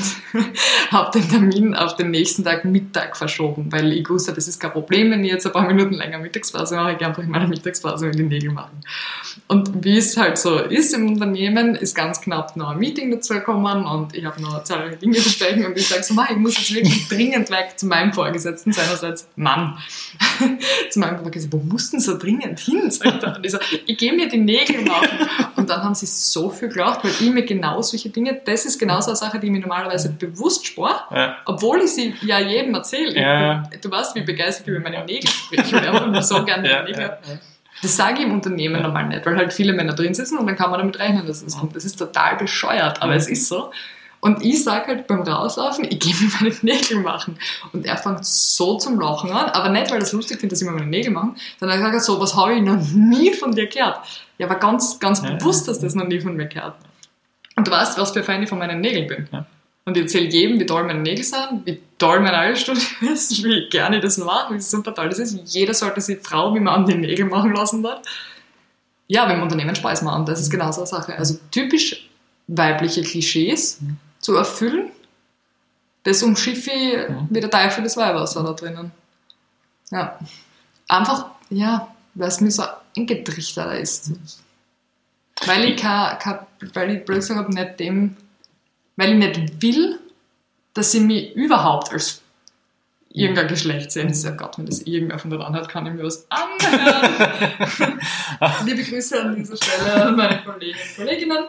habe 0.91 1.19
den 1.19 1.29
Termin 1.29 1.75
auf 1.75 1.95
den 1.95 2.11
nächsten 2.11 2.43
Tag 2.43 2.63
Mittag 2.63 3.17
verschoben, 3.17 3.71
weil 3.71 3.91
ich 3.91 4.07
wusste, 4.07 4.33
das 4.33 4.47
ist 4.47 4.59
kein 4.59 4.71
Problem, 4.71 5.09
wenn 5.09 5.23
ich 5.23 5.31
jetzt 5.31 5.47
ein 5.47 5.51
paar 5.51 5.65
Minuten 5.65 5.95
länger 5.95 6.19
Mittagspause 6.19 6.75
mache, 6.75 6.93
ich 6.93 6.97
kann 6.99 7.09
einfach 7.09 7.23
in 7.23 7.31
meiner 7.31 7.47
Mittagspause 7.47 8.07
mit 8.07 8.19
den 8.19 8.27
Nägel 8.27 8.51
machen. 8.51 8.81
Und 9.47 9.83
wie 9.83 9.97
es 9.97 10.15
halt 10.15 10.37
so 10.37 10.59
ist 10.59 10.93
im 10.93 11.07
Unternehmen, 11.07 11.75
ist 11.75 11.95
ganz 11.95 12.21
knapp 12.21 12.55
noch 12.55 12.69
ein 12.69 12.79
Meeting 12.79 13.09
dazu 13.09 13.33
gekommen 13.33 13.85
und 13.85 14.15
ich 14.15 14.25
habe 14.25 14.41
noch 14.41 14.63
zahlreiche 14.63 14.97
Dinge 14.97 15.15
zu 15.15 15.29
sprechen 15.29 15.65
und 15.65 15.75
ich 15.75 15.87
sage 15.87 16.03
so, 16.03 16.13
"Ma, 16.13 16.27
ich 16.29 16.37
muss 16.37 16.57
jetzt 16.57 16.73
wirklich 16.75 17.07
dringend 17.07 17.49
weg 17.49 17.73
zu 17.77 17.87
meinem 17.87 18.13
Vorgesetzten, 18.13 18.73
seinerseits 18.73 19.27
Mann. 19.35 19.77
zu 20.89 20.99
meinem 20.99 21.19
Vorgesetzten, 21.19 21.53
wo 21.53 21.63
musst 21.63 21.93
du 21.93 21.99
so 21.99 22.17
dringend 22.17 22.59
hin? 22.59 22.81
Und 22.83 23.45
ich 23.45 23.51
so, 23.51 23.57
ich 23.85 23.97
gehe 23.97 24.13
mir 24.13 24.27
die 24.27 24.37
Nägel 24.37 24.81
machen. 24.81 25.29
Und 25.55 25.69
dann 25.69 25.83
haben 25.83 25.95
sie 25.95 26.05
so 26.05 26.49
viel 26.49 26.69
gelacht, 26.69 27.03
weil 27.03 27.11
ich 27.11 27.31
mir 27.31 27.43
genau 27.43 27.81
solche 27.81 28.09
Dinge, 28.09 28.39
das 28.45 28.65
ist 28.65 28.79
genauso 28.79 29.09
eine 29.09 29.15
Sache, 29.15 29.39
die 29.39 29.46
ich 29.47 29.53
mir 29.53 29.59
normalerweise 29.59 30.09
bewusst 30.11 30.65
spare, 30.67 30.99
Ja. 31.15 31.35
obwohl 31.45 31.81
ich 31.81 31.91
sie 31.93 32.13
ja 32.21 32.39
jedem 32.39 32.73
erzähle. 32.75 33.19
Ja. 33.19 33.63
Du 33.81 33.89
weißt, 33.91 34.15
wie 34.15 34.21
begeistert 34.21 34.67
ich 34.67 34.73
über 34.73 34.81
meine 34.89 35.03
Nägel 35.05 35.29
spreche. 35.29 35.77
Ich 35.77 35.87
habe 35.87 36.21
so 36.23 36.43
gerne 36.45 36.69
Ja, 36.69 36.83
Nägel. 36.83 37.17
Das 37.81 37.95
sage 37.95 38.19
ich 38.19 38.25
im 38.25 38.31
Unternehmen 38.33 38.81
normal 38.81 39.07
nicht, 39.07 39.25
weil 39.25 39.35
halt 39.37 39.53
viele 39.53 39.71
Männer 39.73 39.93
drin 39.93 40.13
sitzen 40.13 40.37
und 40.39 40.47
dann 40.47 40.55
kann 40.55 40.71
man 40.71 40.79
damit 40.79 40.97
rechnen, 40.99 41.27
dass 41.27 41.43
es 41.43 41.57
kommt. 41.57 41.75
Das 41.75 41.85
ist 41.85 41.95
total 41.97 42.35
bescheuert, 42.37 43.01
aber 43.03 43.13
es 43.15 43.27
ist 43.27 43.47
so. 43.47 43.71
Und 44.19 44.43
ich 44.43 44.63
sage 44.63 44.87
halt 44.87 45.05
beim 45.05 45.21
Rauslaufen, 45.21 45.85
ich 45.87 45.99
gehe 45.99 46.11
mir 46.15 46.31
meine 46.41 46.55
Nägel 46.63 47.01
machen. 47.01 47.37
Und 47.71 47.85
er 47.85 47.97
fängt 47.97 48.25
so 48.25 48.77
zum 48.79 48.99
Lachen 48.99 49.29
an, 49.31 49.49
aber 49.51 49.69
nicht, 49.69 49.91
weil 49.91 49.97
er 49.99 50.03
es 50.03 50.11
lustig 50.11 50.39
findet, 50.39 50.53
dass 50.53 50.61
ich 50.63 50.67
mir 50.67 50.73
meine 50.73 50.87
Nägel 50.89 51.11
mache, 51.11 51.35
sondern 51.59 51.79
er 51.79 51.91
sagt 51.91 52.03
so, 52.03 52.19
was 52.19 52.35
habe 52.35 52.55
ich 52.55 52.61
noch 52.63 52.81
nie 52.95 53.31
von 53.33 53.51
dir 53.53 53.67
gehört. 53.67 53.99
Ja, 54.39 54.47
aber 54.47 54.55
ganz, 54.55 54.99
ganz 54.99 55.21
Ja. 55.21 55.35
bewusst, 55.35 55.67
dass 55.67 55.79
das 55.79 55.93
noch 55.93 56.07
nie 56.07 56.19
von 56.19 56.35
mir 56.35 56.47
gehört. 56.47 56.73
Und 57.57 57.67
du 57.67 57.71
weißt, 57.71 57.97
was 57.97 58.11
für 58.11 58.19
ein 58.19 58.25
Fan 58.25 58.43
ich 58.43 58.49
von 58.49 58.59
meinen 58.59 58.79
Nägeln 58.79 59.07
bin. 59.07 59.27
Ja. 59.31 59.45
Und 59.83 59.97
ich 59.97 60.03
erzähle 60.03 60.27
jedem, 60.27 60.59
wie 60.59 60.65
toll 60.65 60.83
meine 60.83 60.99
Nägel 60.99 61.23
sind, 61.23 61.65
wie 61.65 61.81
toll 61.97 62.19
mein 62.19 62.35
Eierstudio 62.35 62.83
ist, 63.11 63.43
wie 63.43 63.67
gerne 63.69 63.97
ich 63.97 64.03
das 64.03 64.17
mache, 64.17 64.53
wie 64.53 64.59
super 64.59 64.93
toll 64.93 65.09
das 65.09 65.19
ist. 65.19 65.53
Jeder 65.53 65.73
sollte 65.73 65.99
sich 65.99 66.19
Frau 66.21 66.53
wie 66.53 66.59
man 66.59 66.85
die 66.85 66.95
Nägel 66.95 67.25
machen 67.25 67.53
lassen 67.53 67.81
dort. 67.81 68.05
Ja, 69.07 69.25
beim 69.25 69.41
Unternehmen 69.41 69.75
Spaß 69.75 70.03
machen, 70.03 70.25
das 70.25 70.41
ist 70.41 70.49
genauso 70.49 70.81
eine 70.81 70.87
Sache. 70.87 71.17
Also 71.17 71.39
typisch 71.51 72.09
weibliche 72.47 73.01
Klischees 73.01 73.79
zu 74.19 74.35
erfüllen, 74.35 74.91
das 76.03 76.21
umschiffe 76.23 76.71
ich 76.71 76.99
wie 77.29 77.39
der 77.39 77.49
Teufel 77.49 77.83
des 77.83 77.97
Weihwasser 77.97 78.43
da 78.43 78.53
drinnen. 78.53 78.91
Ja. 79.89 80.19
Einfach, 80.87 81.31
ja, 81.49 81.87
weil 82.13 82.27
es 82.27 82.39
mir 82.39 82.51
so 82.51 82.63
eingetrichtert 82.95 83.79
ist. 83.79 84.11
Weil 85.45 85.65
ich, 85.65 85.77
kein, 85.81 86.17
kein, 86.19 86.39
weil 86.73 86.95
ich 86.97 87.05
blöd 87.05 87.19
gesagt 87.19 87.39
habe, 87.39 87.53
nicht 87.53 87.79
dem, 87.79 88.17
weil 88.95 89.11
ich 89.11 89.17
nicht 89.17 89.61
will, 89.61 89.99
dass 90.73 90.91
sie 90.91 90.99
mich 91.01 91.35
überhaupt 91.35 91.91
als 91.91 92.21
irgendein 93.09 93.47
Geschlecht 93.47 93.91
sehen. 93.91 94.09
Ist 94.09 94.25
ja 94.25 94.31
Gott, 94.31 94.57
wenn 94.57 94.65
das 94.65 94.81
irgendwer 94.81 95.19
von 95.19 95.29
dort 95.31 95.43
anhört, 95.43 95.69
kann 95.69 95.85
ich 95.87 95.93
mir 95.93 96.03
was 96.03 96.27
anhören. 96.29 97.99
Liebe 98.65 98.83
Grüße 98.83 99.21
an 99.21 99.35
dieser 99.35 99.57
Stelle 99.57 100.05
an 100.05 100.15
meine 100.15 100.43
Kollegen 100.43 100.77
und 100.77 100.95
Kolleginnen. 100.97 101.45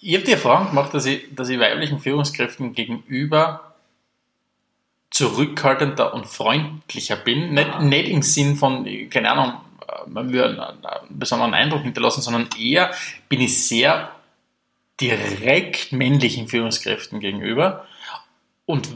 Ich 0.00 0.14
habe 0.14 0.24
die 0.24 0.32
Erfahrung 0.32 0.68
gemacht, 0.68 0.92
dass 0.94 1.06
ich, 1.06 1.32
dass 1.34 1.48
ich 1.48 1.58
weiblichen 1.60 2.00
Führungskräften 2.00 2.72
gegenüber 2.74 3.72
zurückhaltender 5.10 6.14
und 6.14 6.26
freundlicher 6.26 7.16
bin. 7.16 7.54
Nicht, 7.54 7.68
Ah. 7.70 7.82
nicht 7.82 8.08
im 8.08 8.22
Sinn 8.22 8.56
von, 8.56 8.86
keine 9.10 9.30
Ahnung, 9.30 9.54
man 10.06 10.32
will 10.32 10.42
einen, 10.42 10.60
einen 10.60 10.82
besonderen 11.10 11.54
Eindruck 11.54 11.82
hinterlassen, 11.82 12.22
sondern 12.22 12.48
eher 12.58 12.90
bin 13.28 13.40
ich 13.40 13.66
sehr 13.66 14.10
direkt 15.00 15.92
männlichen 15.92 16.48
Führungskräften 16.48 17.20
gegenüber. 17.20 17.86
Und 18.66 18.88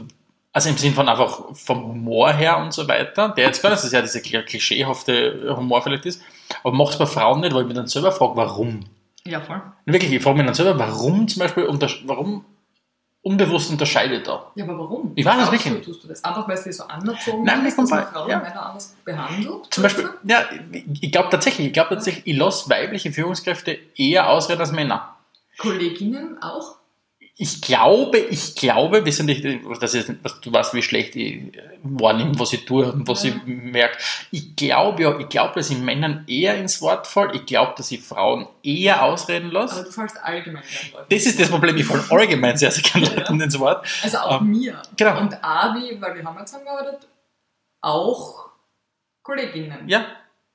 Also 0.53 0.69
im 0.69 0.77
Sinn 0.77 0.93
von 0.93 1.07
einfach 1.07 1.53
vom 1.53 1.83
Humor 1.83 2.33
her 2.33 2.57
und 2.57 2.73
so 2.73 2.87
weiter, 2.87 3.29
der 3.29 3.45
jetzt 3.45 3.61
gar 3.61 3.69
nicht 3.69 3.79
so 3.79 3.87
sehr 3.87 4.01
dieser 4.01 4.21
klischeehafte 4.21 5.53
Humor 5.55 5.83
vielleicht 5.83 6.05
ist, 6.07 6.23
aber 6.63 6.73
macht 6.73 6.93
es 6.93 6.97
bei 6.97 7.05
Frauen 7.05 7.41
nicht, 7.41 7.53
weil 7.53 7.61
ich 7.61 7.67
mich 7.67 7.77
dann 7.77 7.87
selber 7.87 8.11
frage, 8.11 8.35
warum. 8.35 8.85
Ja, 9.23 9.39
voll. 9.41 9.61
Wirklich, 9.85 10.11
ich 10.11 10.23
frage 10.23 10.37
mich 10.37 10.45
dann 10.45 10.55
selber, 10.55 10.79
warum 10.79 11.27
zum 11.27 11.41
Beispiel, 11.41 11.67
warum 12.05 12.45
unbewusst 13.27 13.69
unterscheidet 13.69 14.27
da? 14.27 14.51
Ja, 14.55 14.63
aber 14.63 14.79
warum? 14.79 15.11
Ich 15.15 15.25
weiß 15.25 15.43
es 15.43 15.51
wirklich 15.51 15.73
du, 15.73 15.81
Tust 15.81 16.03
du 16.03 16.07
das 16.07 16.23
einfach, 16.23 16.47
weil 16.47 16.55
es 16.55 16.63
dir 16.63 16.73
so 16.73 16.83
anerzogen 16.83 17.43
Nein, 17.43 17.65
ist, 17.65 17.77
dass 17.77 17.89
man 17.89 18.07
Frauen 18.07 18.29
ja. 18.29 18.39
Männer 18.39 18.65
anders 18.67 18.95
behandelt? 19.03 19.65
Zum 19.69 19.83
Beispiel, 19.83 20.05
Oder 20.05 20.13
ja, 20.23 20.45
ich 21.01 21.11
glaube 21.11 21.29
tatsächlich, 21.29 21.67
ich 21.67 21.73
glaube 21.73 21.89
tatsächlich, 21.89 22.25
ich 22.25 22.37
lasse 22.37 22.69
weibliche 22.69 23.11
Führungskräfte 23.11 23.77
eher 23.95 24.29
ausreden 24.29 24.61
als 24.61 24.71
Männer. 24.71 25.17
Kolleginnen 25.57 26.41
auch? 26.41 26.77
Ich 27.39 27.61
glaube, 27.61 28.17
ich 28.17 28.55
glaube, 28.55 29.05
wir 29.05 29.13
sind 29.13 29.27
nicht, 29.27 29.45
das 29.79 29.93
ist, 29.93 30.11
was- 30.23 30.41
du 30.41 30.51
weißt, 30.51 30.73
wie 30.73 30.81
schlecht 30.81 31.15
ich 31.15 31.51
wahrnehme, 31.83 32.31
was 32.39 32.51
ich 32.53 32.65
tue 32.65 32.91
und 32.91 33.07
was 33.07 33.23
ich 33.25 33.35
merke. 33.45 33.95
Ich 34.31 34.55
glaube 34.55 35.03
ja, 35.03 35.19
ich 35.19 35.29
glaube, 35.29 35.53
dass 35.53 35.69
ich 35.69 35.77
Männern 35.77 36.23
eher 36.27 36.57
ins 36.57 36.81
Wort 36.81 37.05
fall. 37.05 37.35
Ich 37.35 37.45
glaube, 37.45 37.75
dass 37.77 37.91
ich 37.91 38.01
Frauen 38.01 38.47
eher 38.63 39.03
ausreden 39.03 39.51
Aber 39.51 39.59
lasse. 39.59 39.83
du 39.83 39.91
fällst 39.91 40.17
allgemein 40.23 40.63
gerne 40.63 40.91
Leute. 40.93 41.05
Das 41.15 41.25
ist 41.27 41.39
das 41.39 41.49
Problem, 41.49 41.77
ich 41.77 41.85
falle 41.85 42.03
allgemein 42.09 42.57
sehr, 42.57 42.71
sehr 42.71 42.81
gerne 42.81 43.05
Ja. 43.15 43.29
Ins 43.43 43.59
Wort. 43.59 43.85
Also 44.01 44.17
auch 44.17 44.41
Ähm, 44.41 44.47
mir. 44.49 44.81
genau. 44.97 45.19
Und 45.19 45.37
Avi, 45.43 45.95
weil 46.01 46.15
wir 46.15 46.23
haben 46.23 46.37
ja 46.39 46.45
zusammengearbeitet, 46.45 47.07
auch 47.81 48.47
Kolleginnen. 49.21 49.87
Ja, 49.87 50.07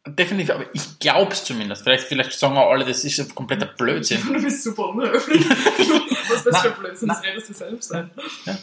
definitiv, 0.04 0.50
aber 0.54 0.64
ich 0.72 0.98
glaube 0.98 1.30
es 1.30 1.44
zumindest. 1.44 1.84
Vielleicht, 1.84 2.04
vielleicht 2.04 2.32
sagen 2.32 2.56
auch 2.56 2.70
alle, 2.72 2.84
das 2.84 3.04
ist 3.04 3.20
ein 3.20 3.32
kompletter 3.34 3.66
Blödsinn. 3.66 4.20
Du 4.26 4.32
bist 4.42 4.64
super 4.64 4.88
unhöflich. 4.88 5.46
Was 6.34 6.44
das 6.44 6.52
Nein, 6.52 6.62
für 6.62 6.80
Blödsinn 6.80 7.10
ist, 7.10 7.22
nein. 7.22 7.30
redest 7.32 7.48
du 7.50 7.54
selbst 7.54 7.92
ein. 7.94 8.10
Ja. 8.44 8.58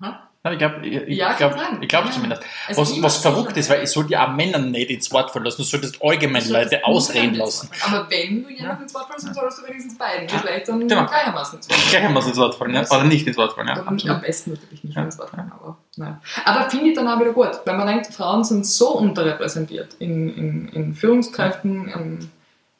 Ha? 0.00 0.28
Ich 0.50 0.58
glaube 0.58 0.84
ich, 0.84 0.92
ich 0.94 1.16
Ja, 1.18 1.34
glaub, 1.34 1.54
ich 1.80 1.86
glaub 1.88 2.04
Ja. 2.06 2.10
zumindest. 2.10 2.42
Was, 2.74 3.00
was 3.00 3.16
verrückt 3.18 3.56
ist, 3.56 3.70
weil 3.70 3.84
ich 3.84 3.90
soll 3.90 4.10
ja 4.10 4.26
auch 4.26 4.32
Männer 4.34 4.58
nicht 4.58 4.90
ins 4.90 5.12
Wort 5.12 5.30
fallen 5.30 5.44
lassen, 5.44 5.58
du 5.58 5.62
solltest 5.62 6.02
allgemein 6.02 6.42
Du 6.42 6.48
solltest 6.48 6.72
Leute 6.72 6.84
ausreden 6.84 7.34
lassen. 7.36 7.68
fallen. 7.72 7.94
Aber 7.94 8.10
wenn 8.10 8.42
du 8.42 8.48
jemanden 8.50 8.82
ins 8.82 8.92
Wort 8.92 9.06
fallst, 9.08 9.24
dann 9.28 9.34
solltest 9.34 9.60
du 9.62 9.66
wenigstens 9.68 9.96
beiden 9.96 10.26
Geschlechtern 10.26 10.80
Genau. 10.80 11.06
gleichermaßen 11.06 11.58
ins 11.60 11.68
Wort 11.70 11.78
fallen. 11.78 11.90
Gleich 11.90 12.02
haben 12.04 12.14
wir 12.14 12.18
es 12.20 12.26
ins 12.26 12.36
Wort 12.38 12.54
fallen, 12.56 12.74
ja? 12.74 12.80
oder 12.90 13.04
nicht 13.04 13.26
ins 13.28 13.36
Wort 13.36 13.52
fallen. 13.52 13.68
Ja? 13.68 13.84
Am 13.86 14.20
besten 14.20 14.50
natürlich 14.50 14.82
nicht 14.82 14.96
Ja. 14.96 15.04
ins 15.04 15.18
Wort 15.20 15.30
fallen, 15.30 15.52
aber 15.52 15.78
nein. 15.96 16.20
Aber 16.44 16.68
finde 16.70 16.88
ich 16.88 16.96
dann 16.96 17.06
auch 17.06 17.20
wieder 17.20 17.32
gut, 17.32 17.60
weil 17.64 17.76
man 17.76 17.86
denkt, 17.86 18.06
Frauen 18.12 18.42
sind 18.42 18.66
so 18.66 18.96
unterrepräsentiert 18.98 19.94
in, 20.00 20.34
in, 20.36 20.68
in 20.70 20.94
Führungskräften, 20.94 21.86
in, 21.86 22.30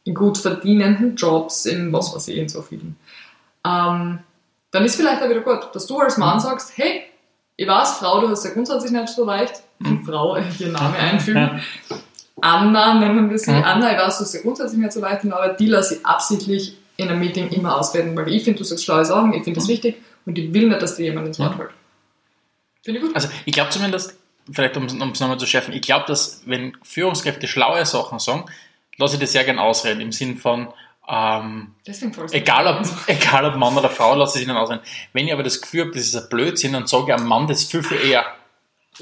in 0.02 0.14
gut 0.16 0.37
verdienenden 0.37 1.14
Jobs, 1.14 1.64
in 1.66 1.92
was 1.92 2.12
weiß 2.12 2.26
ich, 2.26 2.38
in 2.38 2.48
so 2.48 2.61
vielen. 2.62 2.96
Ähm, 3.66 4.18
dann 4.70 4.85
ist 4.85 4.96
vielleicht 4.96 5.22
auch 5.22 5.29
wieder 5.29 5.40
gut, 5.40 5.68
dass 5.75 5.87
du 5.87 5.98
als 5.98 6.16
Mhm. 6.16 6.25
Mann 6.25 6.40
sagst, 6.40 6.72
hey, 6.77 7.03
ich 7.57 7.68
weiß, 7.68 7.98
Frau, 7.98 8.20
du 8.20 8.29
hast 8.29 8.44
ja 8.44 8.51
grundsätzlich 8.53 8.90
nicht 8.92 9.09
so 9.09 9.25
leicht, 9.25 9.62
Frau, 10.07 10.37
äh, 10.37 10.44
ihr 10.59 10.68
Name 10.68 10.96
einfügen. 10.96 11.61
Anna 12.40 12.94
nennen 12.94 13.31
wir 13.31 13.38
sie. 13.38 13.53
Mhm. 13.53 13.62
Anna, 13.62 13.92
ich 13.92 13.98
weiß, 13.98 14.18
du 14.18 14.25
hast 14.25 14.35
ja 14.35 14.40
grundsätzlich 14.40 14.81
nicht 14.81 14.92
so 14.92 15.01
leicht, 15.01 15.25
aber 15.31 15.51
die 15.55 15.66
lasse 15.66 15.96
ich 15.96 16.07
absichtlich 16.07 16.77
in 16.96 17.09
einem 17.09 17.20
Meeting 17.20 17.48
immer 17.51 17.79
ausreden, 17.79 18.16
weil 18.16 18.29
ich 18.33 18.44
finde, 18.44 18.59
du 18.59 18.64
sagst 18.64 18.85
schlaue 18.85 19.05
Sachen, 19.05 19.33
ich 19.33 19.44
finde 19.44 19.61
das 19.61 19.68
wichtig 19.68 19.96
und 20.27 20.38
ich 20.38 20.53
will 20.53 20.68
nicht, 20.68 20.83
dass 20.83 20.96
dir 20.96 21.05
jemand 21.05 21.29
ins 21.29 21.38
Wort 21.38 21.53
Mhm. 21.53 21.57
fällt. 21.59 21.70
Finde 22.83 23.01
ich 23.01 23.07
gut. 23.07 23.14
Also 23.14 23.29
ich 23.44 23.53
glaube 23.53 23.70
zumindest, 23.70 24.16
vielleicht 24.51 24.77
um 24.77 24.85
es 24.87 24.94
nochmal 24.94 25.38
zu 25.38 25.46
schärfen, 25.46 25.72
ich 25.75 25.83
glaube, 25.83 26.05
dass 26.09 26.42
wenn 26.46 26.77
Führungskräfte 26.83 27.46
schlaue 27.46 27.85
Sachen 27.87 28.18
sagen, 28.18 28.44
lasse 28.98 29.14
ich 29.14 29.20
das 29.20 29.33
sehr 29.33 29.44
gern 29.44 29.59
ausreden, 29.59 30.01
im 30.01 30.11
Sinn 30.12 30.37
von, 30.37 30.68
ähm, 31.08 31.74
egal, 32.32 32.66
ob, 32.66 32.86
egal 33.08 33.44
ob 33.46 33.56
Mann 33.56 33.76
oder 33.76 33.90
Frau, 33.90 34.14
lasse 34.14 34.38
ich 34.38 34.46
ihnen 34.46 34.56
ausreden. 34.56 34.82
Wenn 35.12 35.26
ich 35.26 35.32
aber 35.32 35.42
das 35.42 35.60
Gefühl 35.60 35.82
habe, 35.82 35.90
das 35.92 36.02
ist 36.02 36.16
ein 36.16 36.28
Blödsinn, 36.28 36.72
dann 36.72 36.86
sage 36.86 37.04
ich 37.08 37.14
einem 37.14 37.26
Mann 37.26 37.46
das 37.46 37.64
viel, 37.64 37.82
viel 37.82 37.98
eher. 38.00 38.24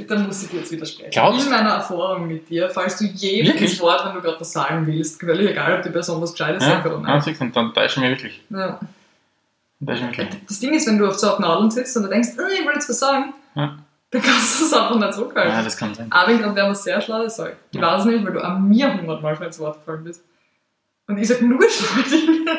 Dann 0.09 0.27
muss 0.27 0.45
ich 0.45 0.51
dir 0.51 0.59
jetzt 0.59 0.71
widersprechen. 0.71 1.11
Glaubst 1.11 1.47
In 1.47 1.51
meiner 1.53 1.71
Erfahrung 1.71 2.29
mit 2.29 2.49
dir 2.49 2.71
fallst 2.71 3.01
du 3.01 3.05
Wirklich? 3.07 3.61
ins 3.61 3.81
Wort, 3.81 4.07
wenn 4.07 4.15
du 4.15 4.21
gerade 4.23 4.41
was 4.41 4.53
sagen 4.53 4.87
willst. 4.87 5.21
Völlig 5.21 5.51
egal, 5.51 5.77
ob 5.79 5.83
die 5.83 5.91
Person 5.91 6.23
was 6.23 6.31
Gescheites 6.33 6.65
Ja, 6.65 6.71
sagt 6.75 6.87
oder 6.87 7.09
ja, 7.09 7.17
nicht. 7.17 7.41
du, 7.41 7.45
und 7.45 7.57
dann 7.57 7.75
täusche 7.75 7.97
ich 8.01 8.09
mich 8.09 8.11
wirklich. 8.11 8.41
Ja. 8.51 8.81
Mich 9.81 10.01
wirklich. 10.01 10.29
Das 10.47 10.61
Ding 10.61 10.73
ist, 10.75 10.87
wenn 10.87 10.99
du 10.99 11.09
auf 11.09 11.19
so 11.19 11.31
auf 11.33 11.39
Nadeln 11.41 11.71
sitzt 11.71 11.97
und 11.97 12.05
du 12.05 12.09
denkst, 12.09 12.29
oh, 12.39 12.43
ich 12.53 12.65
will 12.65 12.73
jetzt 12.75 12.89
was 12.89 13.01
sagen, 13.01 13.35
Ja. 13.57 13.79
dann 14.11 14.23
kannst 14.23 14.61
du 14.61 14.65
es 14.67 14.73
einfach 14.73 14.95
nicht 14.97 15.13
so 15.15 15.33
Ja, 15.35 15.63
das 15.63 15.77
kann 15.77 15.95
sein. 15.95 16.07
Aber 16.11 16.31
ich 16.33 16.39
glaube, 16.39 16.55
wäre 16.55 16.71
was 16.71 16.85
sehr 16.85 17.01
Schlaues 17.01 17.35
sagen. 17.37 17.57
Ich 17.73 17.81
Ja. 17.81 17.95
weiß 17.99 18.05
nicht, 18.05 18.25
weil 18.25 18.33
du 18.33 18.45
an 18.45 18.69
mir 18.69 18.95
hundertmal 18.97 19.35
schon 19.37 19.47
ins 19.47 19.59
Wort 19.59 19.79
gefallen 19.81 20.05
bist. 20.05 20.23
Und 21.11 21.19
ich 21.19 21.29
sage 21.29 21.45
nur 21.45 21.61
schlaue 21.69 22.05
Dinge. 22.05 22.51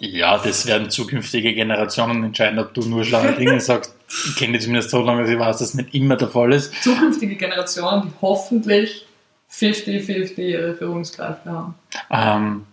Ja, 0.00 0.38
das 0.38 0.66
werden 0.66 0.90
zukünftige 0.90 1.54
Generationen 1.54 2.24
entscheiden, 2.24 2.58
ob 2.58 2.72
du 2.74 2.82
nur 2.82 3.04
schlaue 3.04 3.32
Dinge 3.32 3.60
sagst. 3.60 3.94
Ich 4.26 4.36
kenne 4.36 4.52
dich 4.54 4.62
zumindest 4.62 4.90
so 4.90 5.02
lange, 5.02 5.22
dass 5.22 5.30
ich 5.30 5.38
weiß, 5.38 5.58
dass 5.58 5.72
das 5.72 5.74
nicht 5.74 5.94
immer 5.94 6.16
der 6.16 6.28
Fall 6.28 6.52
ist. 6.52 6.72
Zukünftige 6.82 7.36
Generationen, 7.36 8.02
die 8.02 8.12
hoffentlich 8.20 9.06
50-50 9.52 10.38
ihre 10.38 10.74
Führungskräfte 10.74 11.50
haben. 11.50 11.74
Ähm, 12.10 12.66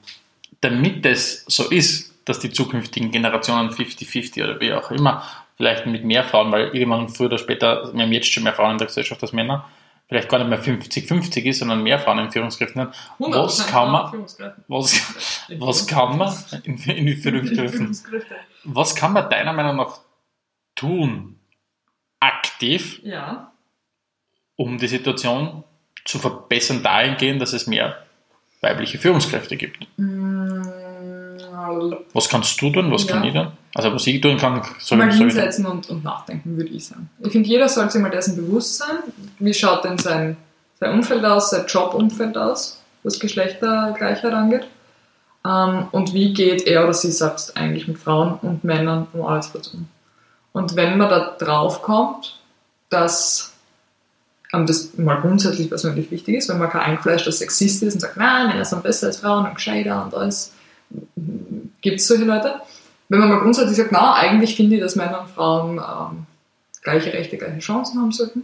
damit 0.62 1.06
das 1.06 1.44
so 1.48 1.70
ist, 1.70 2.14
dass 2.26 2.40
die 2.40 2.52
zukünftigen 2.52 3.12
Generationen 3.12 3.70
50-50 3.72 4.44
oder 4.44 4.60
wie 4.60 4.74
auch 4.74 4.92
immer, 4.92 5.24
vielleicht 5.56 5.86
mit 5.88 6.04
mehr 6.04 6.24
Frauen, 6.24 6.52
weil 6.52 6.68
irgendwann 6.76 7.10
früher 7.10 7.28
oder 7.28 7.38
später, 7.38 7.92
wir 7.94 8.04
haben 8.04 8.12
jetzt 8.12 8.32
schon 8.32 8.44
mehr 8.44 8.54
Frauen 8.54 8.74
in 8.74 8.78
der 8.78 8.88
Gesellschaft 8.88 9.22
als 9.22 9.34
Männer, 9.34 9.66
vielleicht 10.08 10.30
gar 10.30 10.40
nicht 10.40 10.50
mehr 10.50 10.62
50-50 10.64 11.44
ist, 11.44 11.60
sondern 11.60 11.84
mehr 11.84 12.00
Frauen 12.00 12.20
in 12.20 12.32
Führungskräften. 12.32 12.82
100% 12.82 12.94
Was 13.20 13.68
kann 13.68 13.92
man, 13.92 14.26
was, 14.68 15.02
was 15.60 15.88
kann 15.88 16.18
man 16.18 16.34
in, 16.64 16.78
in 16.78 17.06
die 17.06 17.16
Führungskräften, 17.16 17.70
Führungskräfte. 17.94 18.36
was 18.64 18.96
kann 18.96 19.14
man 19.14 19.30
deiner 19.30 19.54
Meinung 19.54 19.76
nach 19.78 20.00
tun, 20.76 21.40
aktiv, 22.20 23.00
Ja. 23.04 23.52
um 24.56 24.78
die 24.78 24.88
Situation 24.88 25.64
zu 26.06 26.20
verbessern 26.20 26.82
dahingehend, 26.84 27.42
dass 27.42 27.54
es 27.54 27.68
mehr 27.68 28.06
weibliche 28.62 28.98
Führungskräfte 28.98 29.58
gibt? 29.58 29.86
Was 32.14 32.30
kannst 32.30 32.62
du 32.62 32.72
tun? 32.72 32.92
Was 32.92 33.06
Ja. 33.06 33.14
kann 33.14 33.24
ich 33.24 33.34
tun? 33.34 33.52
Also 33.76 33.94
was 33.94 34.08
ich 34.08 34.22
tun 34.22 34.38
kann, 34.38 34.62
soll 34.80 34.98
Mal 34.98 35.10
ich 35.10 35.16
ich 35.16 35.22
hinsetzen 35.22 35.66
und, 35.66 35.90
und 35.90 36.04
nachdenken, 36.04 36.58
würde 36.58 36.70
ich 36.72 36.86
sagen. 36.86 37.10
Ich 37.20 37.32
finde, 37.32 37.48
jeder 37.48 37.70
sollte 37.70 37.92
sich 37.94 38.02
mal 38.02 38.10
dessen 38.10 38.36
bewusst 38.36 38.78
sein. 38.78 38.98
Wie 39.40 39.54
schaut 39.54 39.84
denn 39.84 39.98
sein, 39.98 40.38
sein 40.80 40.94
Umfeld 40.94 41.24
aus, 41.24 41.52
sein 41.52 41.66
Jobumfeld 41.68 42.38
aus, 42.38 42.82
was 43.04 43.20
Geschlechtergleichheit 43.20 44.34
angeht? 44.34 44.68
Ähm, 45.46 45.88
und 45.92 46.14
wie 46.14 46.34
geht 46.34 46.66
er 46.68 46.84
oder 46.84 46.94
sie 46.94 47.12
selbst 47.12 47.56
eigentlich 47.56 47.88
mit 47.88 47.98
Frauen 48.00 48.40
und 48.42 48.64
Männern 48.64 49.08
am 49.14 49.22
Arbeitsplatz 49.22 49.68
um? 49.68 49.88
Und 50.54 50.76
wenn 50.76 50.98
man 50.98 51.10
da 51.10 51.36
drauf 51.38 51.84
kommt, 51.84 52.40
dass 52.90 53.54
ähm, 54.54 54.66
das 54.66 54.98
mal 54.98 55.22
grundsätzlich 55.22 55.70
persönlich 55.70 56.10
wichtig 56.10 56.36
ist, 56.38 56.50
wenn 56.50 56.58
man 56.58 56.70
kein 56.70 56.82
eingefleischter 56.82 57.32
Sexist 57.32 57.84
ist 57.84 57.94
und 57.96 58.00
sagt, 58.00 58.18
nein, 58.18 58.48
Männer 58.48 58.66
sind 58.66 58.82
besser 58.82 59.08
als 59.08 59.18
Frauen 59.18 59.46
und 59.46 59.56
gescheiter 59.56 60.04
und 60.04 60.16
alles, 60.16 60.54
gibt 61.82 62.00
es 62.00 62.08
solche 62.08 62.26
Leute. 62.26 62.62
Wenn 63.10 63.20
man 63.20 63.30
mal 63.30 63.40
grundsätzlich 63.40 63.78
sagt, 63.78 63.92
na, 63.92 64.14
eigentlich 64.14 64.56
finde 64.56 64.76
ich, 64.76 64.82
dass 64.82 64.96
Männer 64.96 65.22
und 65.22 65.30
Frauen 65.30 65.78
ähm, 65.78 66.26
gleiche 66.84 67.14
Rechte, 67.14 67.38
gleiche 67.38 67.60
Chancen 67.60 68.02
haben 68.02 68.12
sollten, 68.12 68.44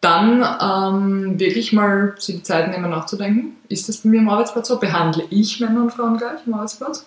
dann 0.00 0.44
ähm, 0.60 1.40
wirklich 1.40 1.72
mal 1.72 2.14
sich 2.18 2.36
die 2.36 2.42
Zeit 2.42 2.70
nehmen 2.70 2.90
nachzudenken, 2.90 3.56
ist 3.68 3.88
das 3.88 3.98
bei 3.98 4.10
mir 4.10 4.20
im 4.20 4.28
Arbeitsplatz 4.28 4.68
so? 4.68 4.78
Behandle 4.78 5.24
ich 5.30 5.60
Männer 5.60 5.82
und 5.82 5.92
Frauen 5.92 6.16
gleich 6.16 6.40
im 6.46 6.54
Arbeitsplatz? 6.54 7.06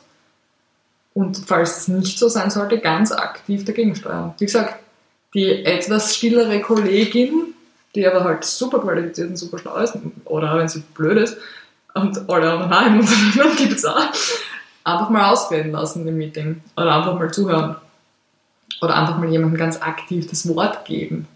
Und 1.13 1.41
falls 1.45 1.77
es 1.77 1.87
nicht 1.87 2.19
so 2.19 2.29
sein 2.29 2.51
sollte, 2.51 2.79
ganz 2.79 3.11
aktiv 3.11 3.65
dagegen 3.65 3.95
steuern. 3.95 4.33
Wie 4.37 4.45
gesagt, 4.45 4.75
die 5.33 5.65
etwas 5.65 6.15
stillere 6.15 6.61
Kollegin, 6.61 7.53
die 7.95 8.07
aber 8.07 8.23
halt 8.23 8.43
super 8.43 8.79
qualifiziert 8.79 9.29
und 9.29 9.37
super 9.37 9.57
schlau 9.57 9.77
ist, 9.77 9.97
oder 10.25 10.57
wenn 10.57 10.67
sie 10.67 10.83
blöd 10.93 11.17
ist, 11.17 11.37
und 11.93 12.29
alle 12.29 12.51
anderen 12.51 12.73
auch 12.73 12.85
im 12.85 12.99
Unternehmen 12.99 13.55
gibt 13.57 13.73
es 13.73 13.85
auch, 13.85 13.99
einfach 14.83 15.09
mal 15.09 15.31
ausreden 15.31 15.71
lassen 15.71 16.07
im 16.07 16.17
Meeting. 16.17 16.61
Oder 16.75 16.95
einfach 16.95 17.15
mal 17.15 17.31
zuhören. 17.31 17.75
Oder 18.81 18.95
einfach 18.95 19.17
mal 19.17 19.29
jemandem 19.29 19.59
ganz 19.59 19.81
aktiv 19.81 20.27
das 20.29 20.47
Wort 20.47 20.85
geben. 20.85 21.27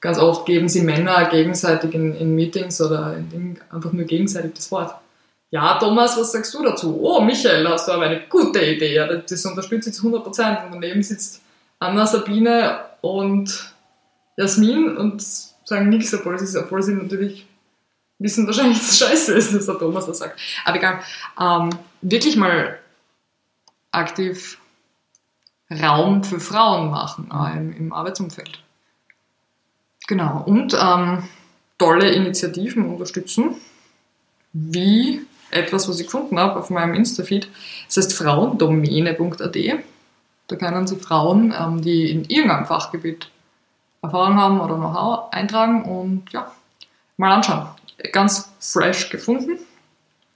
Ganz 0.00 0.18
oft 0.18 0.46
geben 0.46 0.68
sie 0.68 0.82
Männer 0.82 1.24
gegenseitig 1.30 1.94
in, 1.94 2.14
in 2.14 2.34
Meetings 2.34 2.80
oder 2.80 3.16
in 3.16 3.28
Dingen 3.28 3.60
einfach 3.72 3.92
nur 3.92 4.04
gegenseitig 4.04 4.52
das 4.54 4.70
Wort. 4.70 4.94
Ja, 5.50 5.78
Thomas, 5.78 6.18
was 6.18 6.32
sagst 6.32 6.52
du 6.54 6.62
dazu? 6.62 6.98
Oh, 7.00 7.20
Michael, 7.20 7.66
hast 7.68 7.88
du 7.88 7.92
aber 7.92 8.04
eine 8.04 8.20
gute 8.28 8.60
Idee. 8.64 9.22
Das 9.28 9.46
unterstütze 9.46 9.90
ich 9.90 9.96
zu 9.96 10.08
100%. 10.08 10.66
Und 10.66 10.72
daneben 10.72 11.02
sitzt 11.02 11.40
Anna, 11.78 12.06
Sabine 12.06 12.80
und 13.00 13.74
Jasmin 14.36 14.96
und 14.96 15.22
sagen 15.64 15.88
nichts, 15.88 16.12
obwohl 16.14 16.38
sie, 16.38 16.58
obwohl 16.58 16.82
sie 16.82 16.94
natürlich 16.94 17.45
wissen 18.18 18.46
wahrscheinlich, 18.46 18.78
dass 18.78 18.90
es 18.90 18.98
scheiße 18.98 19.34
ist, 19.34 19.54
dass 19.54 19.66
der 19.66 19.78
Thomas 19.78 20.06
das 20.06 20.18
sagt. 20.18 20.40
Aber 20.64 20.76
egal. 20.76 21.00
Ähm, 21.40 21.70
wirklich 22.02 22.36
mal 22.36 22.78
aktiv 23.90 24.58
Raum 25.70 26.22
für 26.22 26.38
Frauen 26.38 26.90
machen 26.90 27.30
im, 27.56 27.76
im 27.76 27.92
Arbeitsumfeld. 27.92 28.62
Genau. 30.06 30.42
Und 30.44 30.74
ähm, 30.80 31.24
tolle 31.78 32.10
Initiativen 32.10 32.88
unterstützen, 32.88 33.56
wie 34.52 35.26
etwas, 35.50 35.88
was 35.88 35.98
ich 35.98 36.06
gefunden 36.06 36.38
habe 36.38 36.58
auf 36.58 36.70
meinem 36.70 36.94
Insta-Feed. 36.94 37.48
Das 37.86 37.96
heißt 37.96 38.14
frauendomäne.at. 38.14 39.56
Da 40.48 40.56
können 40.56 40.86
Sie 40.86 40.96
Frauen, 40.96 41.52
ähm, 41.58 41.82
die 41.82 42.10
in 42.10 42.24
irgendeinem 42.24 42.66
Fachgebiet 42.66 43.30
Erfahrung 44.02 44.36
haben 44.36 44.60
oder 44.60 44.76
Know-how 44.76 45.32
eintragen 45.32 45.84
und 45.84 46.30
ja, 46.32 46.52
mal 47.16 47.32
anschauen. 47.32 47.68
Ganz 48.12 48.52
fresh 48.60 49.08
gefunden. 49.10 49.58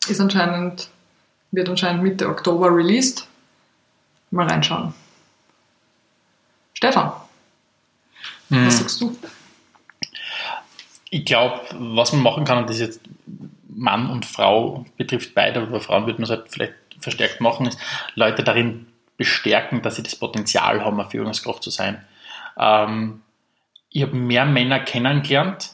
Ist 0.09 0.21
anscheinend, 0.21 0.89
wird 1.51 1.69
anscheinend 1.69 2.03
Mitte 2.03 2.29
Oktober 2.29 2.75
released. 2.75 3.27
Mal 4.31 4.47
reinschauen. 4.47 4.95
Stefan, 6.75 7.13
Mhm. 8.49 8.67
was 8.67 8.79
sagst 8.79 9.01
du? 9.01 9.17
Ich 11.11 11.25
glaube, 11.25 11.61
was 11.73 12.13
man 12.13 12.23
machen 12.23 12.45
kann, 12.45 12.59
und 12.59 12.71
das 12.71 12.79
jetzt 12.79 13.01
Mann 13.69 14.11
und 14.11 14.27
Frau 14.27 14.85
betrifft 14.97 15.35
beide, 15.35 15.61
aber 15.61 15.71
bei 15.73 15.81
Frauen 15.81 16.07
würde 16.07 16.21
man 16.21 16.25
es 16.25 16.31
halt 16.31 16.51
vielleicht 16.51 16.75
verstärkt 17.01 17.41
machen, 17.41 17.67
ist 17.67 17.79
Leute 18.15 18.45
darin 18.45 18.87
bestärken, 19.17 19.83
dass 19.83 19.97
sie 19.97 20.03
das 20.03 20.17
Potenzial 20.17 20.85
haben, 20.85 21.01
eine 21.01 21.09
Führungskraft 21.09 21.63
zu 21.63 21.71
sein. 21.71 22.05
Ähm, 22.59 23.23
ich 23.91 24.03
habe 24.03 24.15
mehr 24.17 24.45
Männer 24.45 24.81
kennengelernt, 24.81 25.71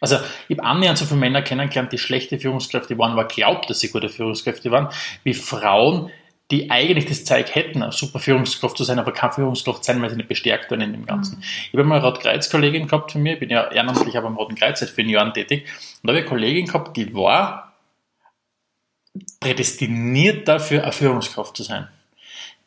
also 0.00 0.16
ich 0.48 0.58
habe 0.58 0.68
annähernd 0.68 0.98
so 0.98 1.04
viele 1.04 1.20
Männer 1.20 1.42
kennengelernt, 1.42 1.92
die 1.92 1.98
schlechte 1.98 2.38
Führungskräfte 2.38 2.98
waren, 2.98 3.12
aber 3.12 3.24
glaubt, 3.24 3.70
dass 3.70 3.80
sie 3.80 3.90
gute 3.90 4.08
Führungskräfte 4.08 4.70
waren, 4.70 4.88
wie 5.24 5.34
Frauen, 5.34 6.10
die 6.50 6.70
eigentlich 6.70 7.06
das 7.06 7.24
Zeug 7.24 7.54
hätten, 7.54 7.82
eine 7.82 7.92
super 7.92 8.20
Führungskraft 8.20 8.76
zu 8.76 8.84
sein, 8.84 8.98
aber 8.98 9.12
keine 9.12 9.32
Führungskraft 9.32 9.84
sein, 9.84 10.00
weil 10.00 10.10
sie 10.10 10.16
nicht 10.16 10.28
bestärkt 10.28 10.70
werden 10.70 10.82
in 10.82 10.92
dem 10.92 11.06
Ganzen. 11.06 11.42
Ich 11.42 11.72
habe 11.72 11.84
mal 11.84 11.96
eine 11.96 12.04
Rotkreuz-Kollegin 12.06 12.86
gehabt 12.86 13.12
von 13.12 13.22
mir, 13.22 13.34
ich 13.34 13.40
bin 13.40 13.50
ja 13.50 13.68
ehrenamtlich 13.70 14.16
aber 14.16 14.28
am 14.28 14.36
Roten 14.36 14.54
Kreuz 14.54 14.80
seit 14.80 14.90
vielen 14.90 15.08
Jahren 15.08 15.32
tätig, 15.32 15.66
und 16.02 16.08
da 16.08 16.12
habe 16.12 16.20
ich 16.20 16.24
eine 16.24 16.28
Kollegin 16.28 16.66
gehabt, 16.66 16.96
die 16.96 17.14
war 17.14 17.74
prädestiniert 19.40 20.46
dafür, 20.46 20.82
eine 20.82 20.92
Führungskraft 20.92 21.56
zu 21.56 21.62
sein. 21.62 21.88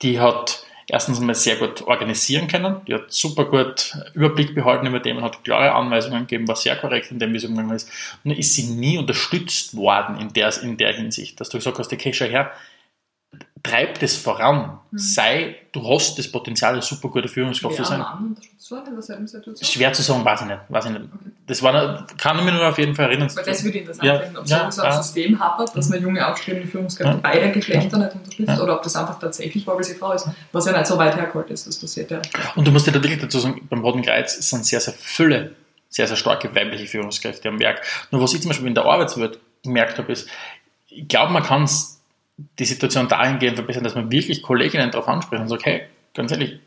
Die 0.01 0.19
hat 0.19 0.65
erstens 0.91 1.19
einmal 1.19 1.35
sehr 1.35 1.55
gut 1.55 1.83
organisieren 1.83 2.47
können, 2.47 2.81
die 2.87 2.93
hat 2.93 3.11
super 3.11 3.45
gut 3.45 3.97
Überblick 4.13 4.55
behalten 4.55 4.87
über 4.87 5.01
Themen, 5.01 5.23
hat 5.23 5.43
klare 5.43 5.73
Anweisungen 5.73 6.21
gegeben, 6.21 6.47
war 6.47 6.55
sehr 6.55 6.75
korrekt 6.75 7.11
in 7.11 7.19
dem, 7.19 7.33
wie 7.33 7.39
sie 7.39 7.47
umgegangen 7.47 7.75
ist. 7.75 7.89
Und 8.23 8.31
dann 8.31 8.39
ist 8.39 8.53
sie 8.53 8.63
nie 8.63 8.97
unterstützt 8.97 9.75
worden 9.75 10.19
in 10.19 10.33
der, 10.33 10.51
in 10.61 10.77
der 10.77 10.93
Hinsicht, 10.93 11.39
dass 11.39 11.49
du 11.49 11.57
gesagt 11.57 11.79
hast, 11.79 11.93
okay, 11.93 12.13
schau 12.13 12.25
her, 12.25 12.51
treib 13.63 13.99
das 13.99 14.15
voran, 14.15 14.79
sei, 14.91 15.55
du 15.71 15.87
hast 15.87 16.17
das 16.17 16.31
Potenzial, 16.31 16.73
eine 16.73 16.81
super 16.81 17.09
gute 17.09 17.27
Führungskraft 17.27 17.75
zu 17.75 17.83
sein. 17.83 18.03
Schwer 19.61 19.93
zu 19.93 20.01
sagen, 20.01 20.23
weiß 20.25 20.41
ich 20.41 20.47
nicht. 20.47 20.59
Weiß 20.69 20.85
ich 20.85 20.91
nicht. 20.91 21.05
Das 21.47 21.63
war, 21.63 22.05
kann 22.17 22.37
ich 22.39 22.45
mich 22.45 22.53
nur 22.53 22.67
auf 22.67 22.77
jeden 22.77 22.95
Fall 22.95 23.05
erinnern. 23.05 23.29
Weil 23.35 23.43
das 23.43 23.63
würde 23.63 23.77
ich 23.77 23.81
interessant 23.81 24.07
Ja, 24.07 24.19
finden, 24.19 24.37
ob 24.37 24.47
ja, 24.47 24.67
es 24.67 24.75
so 24.75 24.81
ein 24.81 24.91
ja. 24.91 25.01
System 25.03 25.39
hapert, 25.39 25.75
dass 25.75 25.89
man 25.89 26.01
junge 26.01 26.27
aufstrebende 26.27 26.67
Führungskräfte 26.67 27.13
Ja. 27.13 27.19
beider 27.19 27.49
Geschlechter 27.49 27.97
nicht 27.97 28.13
unterstützt 28.13 28.49
Ja. 28.49 28.61
oder 28.61 28.75
ob 28.75 28.83
das 28.83 28.95
einfach 28.95 29.19
tatsächlich 29.19 29.65
war, 29.65 29.75
weil 29.75 29.83
sie 29.83 29.95
Frau 29.95 30.11
ist, 30.11 30.27
was 30.51 30.65
ja 30.65 30.71
nicht 30.73 30.85
so 30.87 30.97
weit 30.97 31.15
hergeholt 31.15 31.49
ist, 31.49 31.67
das 31.67 31.77
passiert 31.79 32.11
ja. 32.11 32.21
Und 32.55 32.67
du 32.67 32.71
musst 32.71 32.87
dir 32.87 32.91
da 32.91 33.01
wirklich 33.01 33.19
dazu 33.19 33.39
sagen, 33.39 33.65
beim 33.69 33.81
Roten 33.81 34.01
Kreuz 34.03 34.37
sind 34.49 34.65
sehr, 34.65 34.79
sehr 34.79 34.93
viele, 34.93 35.55
sehr, 35.89 36.07
sehr 36.07 36.17
starke 36.17 36.53
weibliche 36.53 36.85
Führungskräfte 36.85 37.49
am 37.49 37.59
Werk. 37.59 37.81
Nur 38.11 38.21
was 38.21 38.33
ich 38.33 38.41
zum 38.41 38.49
Beispiel 38.49 38.67
in 38.67 38.75
der 38.75 38.85
Arbeitswelt 38.85 39.39
gemerkt 39.63 39.97
habe, 39.97 40.11
ist, 40.11 40.29
ich 40.87 41.07
glaube, 41.07 41.33
man 41.33 41.43
kann 41.43 41.67
die 42.57 42.65
Situation 42.65 43.07
dahingehend 43.07 43.57
verbessern, 43.57 43.83
dass 43.83 43.95
man 43.95 44.11
wirklich 44.11 44.41
Kolleginnen 44.41 44.91
darauf 44.91 45.07
anspricht 45.07 45.41
und 45.41 45.49
sagt, 45.49 45.65
hey, 45.65 45.83
ganz 46.13 46.31
ehrlich, 46.31 46.59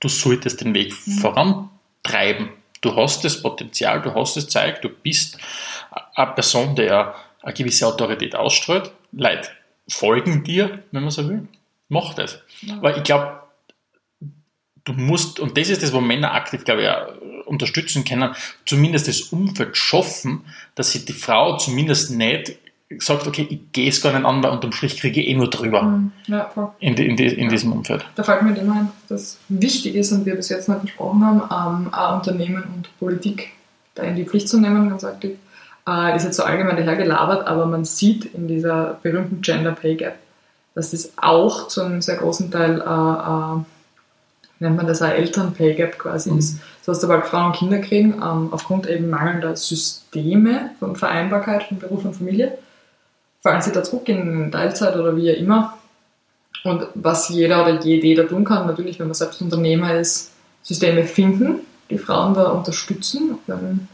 du 0.00 0.08
solltest 0.08 0.60
den 0.60 0.74
Weg 0.74 0.92
vorantreiben. 0.92 2.50
Du 2.80 2.96
hast 2.96 3.24
das 3.24 3.42
Potenzial, 3.42 4.00
du 4.00 4.14
hast 4.14 4.36
das 4.36 4.48
Zeug, 4.48 4.80
du 4.80 4.88
bist 4.88 5.38
eine 6.14 6.32
Person, 6.32 6.74
der 6.74 7.14
eine 7.42 7.54
gewisse 7.54 7.86
Autorität 7.86 8.34
ausstrahlt. 8.34 8.90
Leute 9.12 9.50
folgen 9.88 10.44
dir, 10.44 10.82
wenn 10.90 11.02
man 11.02 11.10
so 11.10 11.28
will. 11.28 11.46
Mach 11.88 12.14
das. 12.14 12.38
Weil 12.80 12.96
ich 12.98 13.02
glaube, 13.02 13.40
du 14.84 14.92
musst, 14.92 15.40
und 15.40 15.58
das 15.58 15.68
ist 15.68 15.82
das, 15.82 15.92
wo 15.92 16.00
Männer 16.00 16.32
aktiv, 16.32 16.64
glaube 16.64 16.82
ich, 16.82 16.88
auch 16.88 17.46
unterstützen 17.46 18.04
können, 18.04 18.34
zumindest 18.64 19.08
das 19.08 19.20
Umfeld 19.20 19.76
schaffen, 19.76 20.44
dass 20.74 20.92
sich 20.92 21.04
die 21.04 21.12
Frau 21.12 21.56
zumindest 21.56 22.12
nicht 22.12 22.56
sagt, 22.98 23.26
okay, 23.26 23.46
ich 23.48 23.60
gehe 23.72 23.88
es 23.88 24.02
gar 24.02 24.12
nicht 24.12 24.24
an, 24.24 24.42
weil 24.42 24.50
unterm 24.50 24.72
Strich 24.72 24.98
kriege 24.98 25.20
ich 25.20 25.28
eh 25.28 25.34
nur 25.34 25.48
drüber 25.48 26.00
Ja, 26.26 26.50
voll. 26.52 26.70
in, 26.80 26.94
in, 26.96 27.16
in 27.16 27.48
diesem 27.48 27.72
Umfeld. 27.72 28.04
Da 28.16 28.22
fällt 28.24 28.42
mir 28.42 28.56
immer 28.56 28.74
ein, 28.74 28.88
dass 29.08 29.38
wichtig 29.48 29.94
ist 29.94 30.10
und 30.12 30.26
wir 30.26 30.34
bis 30.34 30.48
jetzt 30.48 30.68
nicht 30.68 30.82
besprochen 30.82 31.24
haben, 31.24 31.84
ähm, 31.86 31.94
auch 31.94 32.16
Unternehmen 32.16 32.64
und 32.74 32.98
Politik 32.98 33.50
da 33.94 34.02
in 34.02 34.16
die 34.16 34.24
Pflicht 34.24 34.48
zu 34.48 34.58
nehmen, 34.60 34.88
ganz 34.88 35.04
aktiv. 35.04 35.32
Äh, 35.88 36.16
ist 36.16 36.24
jetzt 36.24 36.36
so 36.36 36.42
allgemein 36.42 36.76
dahergelabert, 36.76 37.46
aber 37.46 37.66
man 37.66 37.84
sieht 37.84 38.24
in 38.34 38.48
dieser 38.48 38.98
berühmten 39.02 39.40
Gender 39.40 39.72
Pay 39.72 39.94
Gap, 39.96 40.16
dass 40.74 40.90
das 40.90 41.12
auch 41.16 41.68
zu 41.68 41.82
einem 41.82 42.02
sehr 42.02 42.16
großen 42.16 42.50
Teil, 42.50 42.80
äh, 42.80 42.84
äh, 42.84 43.64
nennt 44.60 44.76
man 44.76 44.86
das, 44.86 45.00
ein 45.00 45.12
Eltern-Pay 45.12 45.74
Gap 45.74 45.98
quasi 45.98 46.30
ist. 46.36 46.58
Das 46.84 46.96
heißt, 46.96 47.00
sobald 47.02 47.26
Frauen 47.26 47.46
und 47.46 47.56
Kinder 47.56 47.78
kriegen, 47.78 48.14
ähm, 48.14 48.48
aufgrund 48.50 48.86
eben 48.88 49.08
mangelnder 49.10 49.56
Systeme 49.56 50.70
von 50.78 50.96
Vereinbarkeit 50.96 51.62
von 51.64 51.78
Beruf 51.78 52.04
und 52.04 52.14
Familie, 52.14 52.58
fallen 53.42 53.62
sie 53.62 53.72
da 53.72 53.82
zurück 53.82 54.08
in 54.08 54.50
Teilzeit 54.50 54.96
oder 54.96 55.16
wie 55.16 55.32
auch 55.32 55.38
immer. 55.38 55.78
Und 56.64 56.86
was 56.94 57.30
jeder 57.30 57.62
oder 57.62 57.80
jede 57.80 58.22
da 58.22 58.28
tun 58.28 58.44
kann, 58.44 58.66
natürlich, 58.66 58.98
wenn 58.98 59.06
man 59.06 59.14
selbst 59.14 59.40
Unternehmer 59.40 59.94
ist, 59.94 60.32
Systeme 60.62 61.04
finden, 61.04 61.60
die 61.88 61.98
Frauen 61.98 62.34
da 62.34 62.50
unterstützen 62.50 63.38
ähm, 63.48 63.88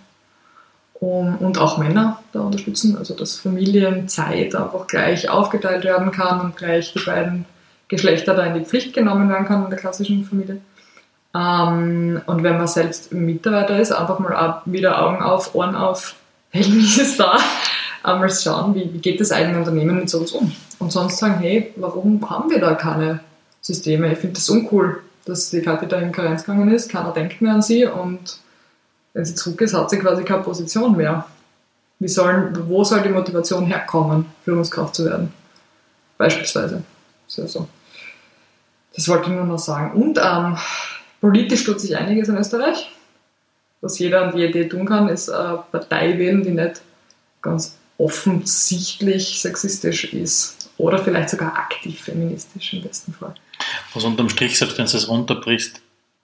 und 1.00 1.58
auch 1.58 1.78
Männer 1.78 2.22
da 2.32 2.40
unterstützen, 2.40 2.96
also 2.98 3.14
dass 3.14 3.38
Familienzeit 3.38 4.54
einfach 4.54 4.86
gleich 4.86 5.28
aufgeteilt 5.28 5.84
werden 5.84 6.10
kann 6.10 6.40
und 6.40 6.56
gleich 6.56 6.92
die 6.92 7.04
beiden 7.04 7.44
Geschlechter 7.88 8.34
da 8.34 8.44
in 8.46 8.54
die 8.54 8.64
Pflicht 8.64 8.94
genommen 8.94 9.28
werden 9.28 9.46
kann 9.46 9.64
in 9.64 9.70
der 9.70 9.78
klassischen 9.78 10.24
Familie. 10.24 10.60
Ähm, 11.34 12.20
und 12.26 12.42
wenn 12.42 12.56
man 12.56 12.66
selbst 12.66 13.12
Mitarbeiter 13.12 13.78
ist, 13.78 13.92
einfach 13.92 14.18
mal 14.18 14.62
wieder 14.64 15.02
Augen 15.04 15.22
auf, 15.22 15.54
Ohren 15.54 15.76
auf, 15.76 16.14
Helden 16.50 16.80
ist 16.80 17.20
da, 17.20 17.38
einmal 18.06 18.30
schauen, 18.30 18.74
wie, 18.74 18.92
wie 18.92 18.98
geht 18.98 19.20
das 19.20 19.32
eigene 19.32 19.58
Unternehmen 19.58 19.96
mit 19.96 20.10
sowas 20.10 20.32
um. 20.32 20.52
Und 20.78 20.92
sonst 20.92 21.18
sagen, 21.18 21.38
hey, 21.40 21.72
warum 21.76 22.28
haben 22.28 22.50
wir 22.50 22.60
da 22.60 22.74
keine 22.74 23.20
Systeme? 23.60 24.12
Ich 24.12 24.18
finde 24.18 24.34
das 24.34 24.48
uncool, 24.48 25.02
dass 25.24 25.50
die 25.50 25.60
Kathi 25.60 25.86
da 25.86 25.98
in 25.98 26.12
Karenz 26.12 26.44
gegangen 26.44 26.72
ist, 26.72 26.90
keiner 26.90 27.12
denkt 27.12 27.40
mehr 27.40 27.54
an 27.54 27.62
sie 27.62 27.84
und 27.84 28.38
wenn 29.12 29.24
sie 29.24 29.34
zurück 29.34 29.60
ist, 29.62 29.74
hat 29.74 29.90
sie 29.90 29.98
quasi 29.98 30.24
keine 30.24 30.42
Position 30.42 30.96
mehr. 30.96 31.26
Wie 31.98 32.08
sollen, 32.08 32.68
wo 32.68 32.84
soll 32.84 33.00
die 33.00 33.08
Motivation 33.08 33.64
herkommen, 33.64 34.26
Führungskraft 34.44 34.94
zu 34.94 35.06
werden? 35.06 35.32
Beispielsweise. 36.18 36.82
Ist 37.26 37.38
ja 37.38 37.46
so. 37.46 37.66
Das 38.94 39.08
wollte 39.08 39.30
ich 39.30 39.36
nur 39.36 39.44
noch 39.44 39.58
sagen. 39.58 40.00
Und 40.00 40.20
ähm, 40.22 40.56
politisch 41.20 41.64
tut 41.64 41.80
sich 41.80 41.96
einiges 41.96 42.28
in 42.28 42.36
Österreich. 42.36 42.90
Was 43.80 43.98
jeder 43.98 44.24
und 44.24 44.38
jede 44.38 44.68
tun 44.68 44.86
kann, 44.86 45.08
ist 45.08 45.30
eine 45.30 45.62
Partei 45.72 46.18
wählen, 46.18 46.42
die 46.42 46.50
nicht 46.50 46.82
ganz 47.40 47.76
offensichtlich 47.98 49.40
sexistisch 49.40 50.12
ist. 50.12 50.70
Oder 50.78 50.98
vielleicht 50.98 51.30
sogar 51.30 51.56
aktiv 51.56 52.00
feministisch 52.02 52.74
im 52.74 52.82
besten 52.82 53.12
Fall. 53.14 53.34
Was 53.94 54.04
unterm 54.04 54.28
Strich, 54.28 54.58
selbst 54.58 54.76
wenn 54.78 54.86
du 54.86 54.96
es 54.96 55.08
runterbrichst, 55.08 55.80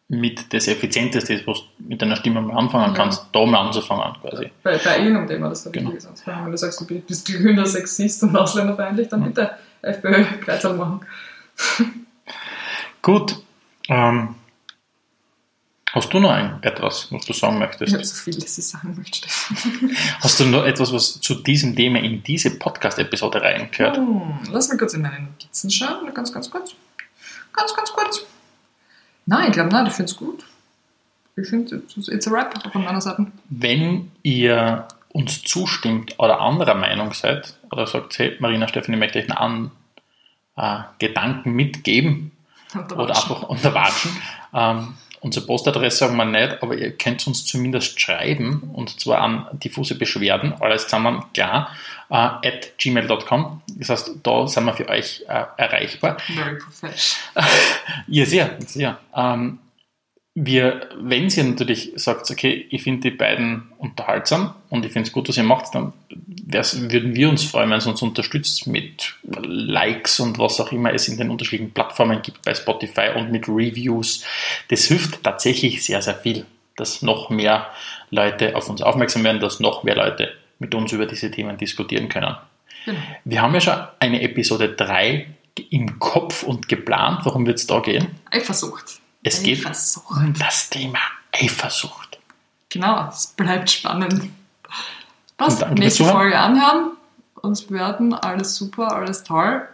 mit 0.08 0.52
das 0.52 0.68
Effizienteste 0.68 1.32
ist, 1.32 1.46
was 1.46 1.60
du 1.60 1.64
mit 1.88 2.02
deiner 2.02 2.16
Stimme 2.16 2.42
mal 2.42 2.54
anfangen 2.58 2.92
Ja. 2.92 2.92
kannst, 2.94 3.24
da 3.32 3.46
mal 3.46 3.66
anzufangen 3.66 4.12
quasi. 4.20 4.50
Bei, 4.62 4.76
bei 4.76 4.98
irgendeinem 4.98 5.26
Thema, 5.26 5.48
das 5.48 5.64
da 5.64 5.70
Genau. 5.70 5.92
wichtig 5.92 6.10
ist. 6.12 6.26
Wenn 6.26 6.50
du 6.50 6.58
sagst, 6.58 6.80
du 6.80 6.84
bist 6.86 7.24
glühender 7.26 7.64
Sexist 7.64 8.22
und 8.24 8.36
ausländerfeindlich, 8.36 9.08
dann 9.08 9.24
bitte 9.24 9.52
FPÖ 9.80 10.24
Kreuzerl 10.44 10.74
machen. 10.76 11.00
Gut. 13.02 13.36
Ähm, 13.88 14.34
hast 15.92 16.12
du 16.12 16.18
noch 16.18 16.30
ein, 16.30 16.58
etwas, 16.62 17.08
was 17.10 17.24
du 17.24 17.32
sagen 17.32 17.54
Ich 17.54 17.60
möchtest? 17.60 17.92
habe 17.94 18.04
so 18.04 18.14
viel, 18.14 18.34
dass 18.38 18.58
ich 18.58 18.66
sagen 18.66 18.94
möchte, 18.96 19.18
Stefan. 19.18 19.96
Hast 20.20 20.40
du 20.40 20.44
noch 20.46 20.64
etwas, 20.64 20.92
was 20.92 21.20
zu 21.20 21.34
diesem 21.34 21.76
Thema 21.76 21.98
in 22.00 22.22
diese 22.22 22.58
Podcast-Episode 22.58 23.42
reingehört? 23.42 23.96
Hm, 23.96 24.38
lass 24.50 24.68
mich 24.68 24.78
kurz 24.78 24.94
in 24.94 25.02
meine 25.02 25.20
Notizen 25.20 25.70
schauen. 25.70 26.12
Ganz, 26.14 26.32
ganz 26.32 26.50
kurz. 26.50 26.74
Ganz, 27.52 27.74
ganz 27.74 27.92
kurz. 27.92 28.22
Nein, 29.26 29.48
ich 29.48 29.52
glaube 29.52 29.74
nicht. 29.74 29.88
Ich 29.88 29.94
finde 29.94 30.10
es 30.10 30.16
gut. 30.16 30.44
Ich 31.36 31.48
finde, 31.48 31.82
it's 31.96 32.26
a 32.26 32.30
wrap 32.30 32.72
von 32.72 32.84
meiner 32.84 33.00
Seite. 33.00 33.26
Wenn 33.48 34.10
ihr 34.22 34.86
uns 35.10 35.42
zustimmt 35.42 36.18
oder 36.18 36.40
anderer 36.40 36.74
Meinung 36.74 37.12
seid 37.12 37.58
oder 37.70 37.86
sagt, 37.86 38.18
hey, 38.18 38.36
Marina, 38.40 38.68
Stefan, 38.68 38.94
ich 38.94 38.98
möchte 39.00 39.18
euch 39.18 39.38
einen 39.38 39.70
äh, 40.56 40.78
Gedanken 40.98 41.52
mitgeben 41.52 42.32
oder 42.74 43.14
einfach 43.14 43.42
unterwatschen. 43.42 44.10
Ähm, 44.54 44.94
unsere 45.22 45.46
Postadresse 45.46 45.98
sagen 45.98 46.16
wir 46.16 46.24
nicht, 46.24 46.62
aber 46.62 46.76
ihr 46.76 46.92
könnt 46.92 47.26
uns 47.26 47.46
zumindest 47.46 48.00
schreiben 48.00 48.70
und 48.74 49.00
zwar 49.00 49.20
an 49.20 49.46
diffuse 49.52 49.96
Beschwerden, 49.96 50.52
alles 50.60 50.84
zusammen 50.84 51.24
klar, 51.32 51.70
äh, 52.10 52.14
at 52.14 52.76
gmail.com. 52.78 53.62
Das 53.76 53.88
heißt, 53.88 54.10
da 54.22 54.46
sind 54.46 54.64
wir 54.64 54.74
für 54.74 54.88
euch 54.88 55.24
äh, 55.28 55.44
erreichbar. 55.56 56.18
Very 56.34 56.58
professional. 56.58 57.32
Ja, 58.08 58.26
sehr, 58.26 58.58
sehr. 58.66 58.98
Ähm, 59.16 59.58
wir, 60.34 60.88
wenn 60.98 61.28
ihr 61.28 61.44
natürlich 61.44 61.92
sagt, 61.96 62.30
okay, 62.30 62.66
ich 62.70 62.82
finde 62.82 63.10
die 63.10 63.16
beiden 63.16 63.64
unterhaltsam 63.76 64.54
und 64.70 64.86
ich 64.86 64.92
finde 64.92 65.08
es 65.08 65.12
gut, 65.12 65.28
was 65.28 65.36
ihr 65.36 65.42
macht, 65.42 65.74
dann 65.74 65.92
würden 66.08 67.14
wir 67.14 67.28
uns 67.28 67.44
freuen, 67.44 67.68
wenn 67.70 67.80
ihr 67.80 67.86
uns 67.86 68.00
unterstützt 68.00 68.66
mit 68.66 69.14
Likes 69.22 70.20
und 70.20 70.38
was 70.38 70.58
auch 70.58 70.72
immer 70.72 70.94
es 70.94 71.06
in 71.08 71.18
den 71.18 71.28
unterschiedlichen 71.28 71.74
Plattformen 71.74 72.22
gibt, 72.22 72.42
bei 72.42 72.54
Spotify 72.54 73.10
und 73.14 73.30
mit 73.30 73.46
Reviews. 73.46 74.24
Das 74.68 74.84
hilft 74.84 75.22
tatsächlich 75.22 75.84
sehr, 75.84 76.00
sehr 76.00 76.14
viel. 76.14 76.46
dass 76.76 77.02
noch 77.02 77.30
mehr 77.30 77.68
Leute 78.10 78.56
auf 78.56 78.68
uns 78.68 78.82
aufmerksam 78.82 79.24
werden, 79.24 79.40
dass 79.40 79.60
noch 79.60 79.84
mehr 79.84 79.96
Leute 79.96 80.32
mit 80.58 80.74
uns 80.74 80.92
über 80.92 81.06
diese 81.06 81.30
Themen 81.30 81.56
diskutieren 81.56 82.08
können. 82.08 82.36
Genau. 82.84 82.98
Wir 83.24 83.42
haben 83.42 83.54
ja 83.54 83.60
schon 83.60 83.80
eine 83.98 84.22
Episode 84.22 84.70
3 84.70 85.26
im 85.70 85.98
Kopf 85.98 86.42
und 86.42 86.68
geplant. 86.68 87.20
Worum 87.24 87.46
wird 87.46 87.58
es 87.58 87.66
da 87.66 87.80
gehen? 87.80 88.08
Eifersucht. 88.30 89.01
Es 89.22 89.42
geht 89.42 89.64
Eifersucht. 89.64 90.16
um 90.16 90.34
das 90.34 90.68
Thema 90.70 90.98
Eifersucht. 91.32 92.18
Genau, 92.68 93.08
es 93.08 93.28
bleibt 93.28 93.70
spannend. 93.70 94.30
Passt, 95.36 95.68
nächste. 95.70 96.04
Folge 96.04 96.38
anhören, 96.38 96.92
uns 97.40 97.62
bewerten, 97.62 98.14
alles 98.14 98.56
super, 98.56 98.92
alles 98.92 99.24
toll. 99.24 99.68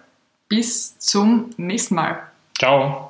Bis 0.48 0.98
zum 0.98 1.50
nächsten 1.56 1.94
Mal. 1.94 2.22
Ciao. 2.58 3.07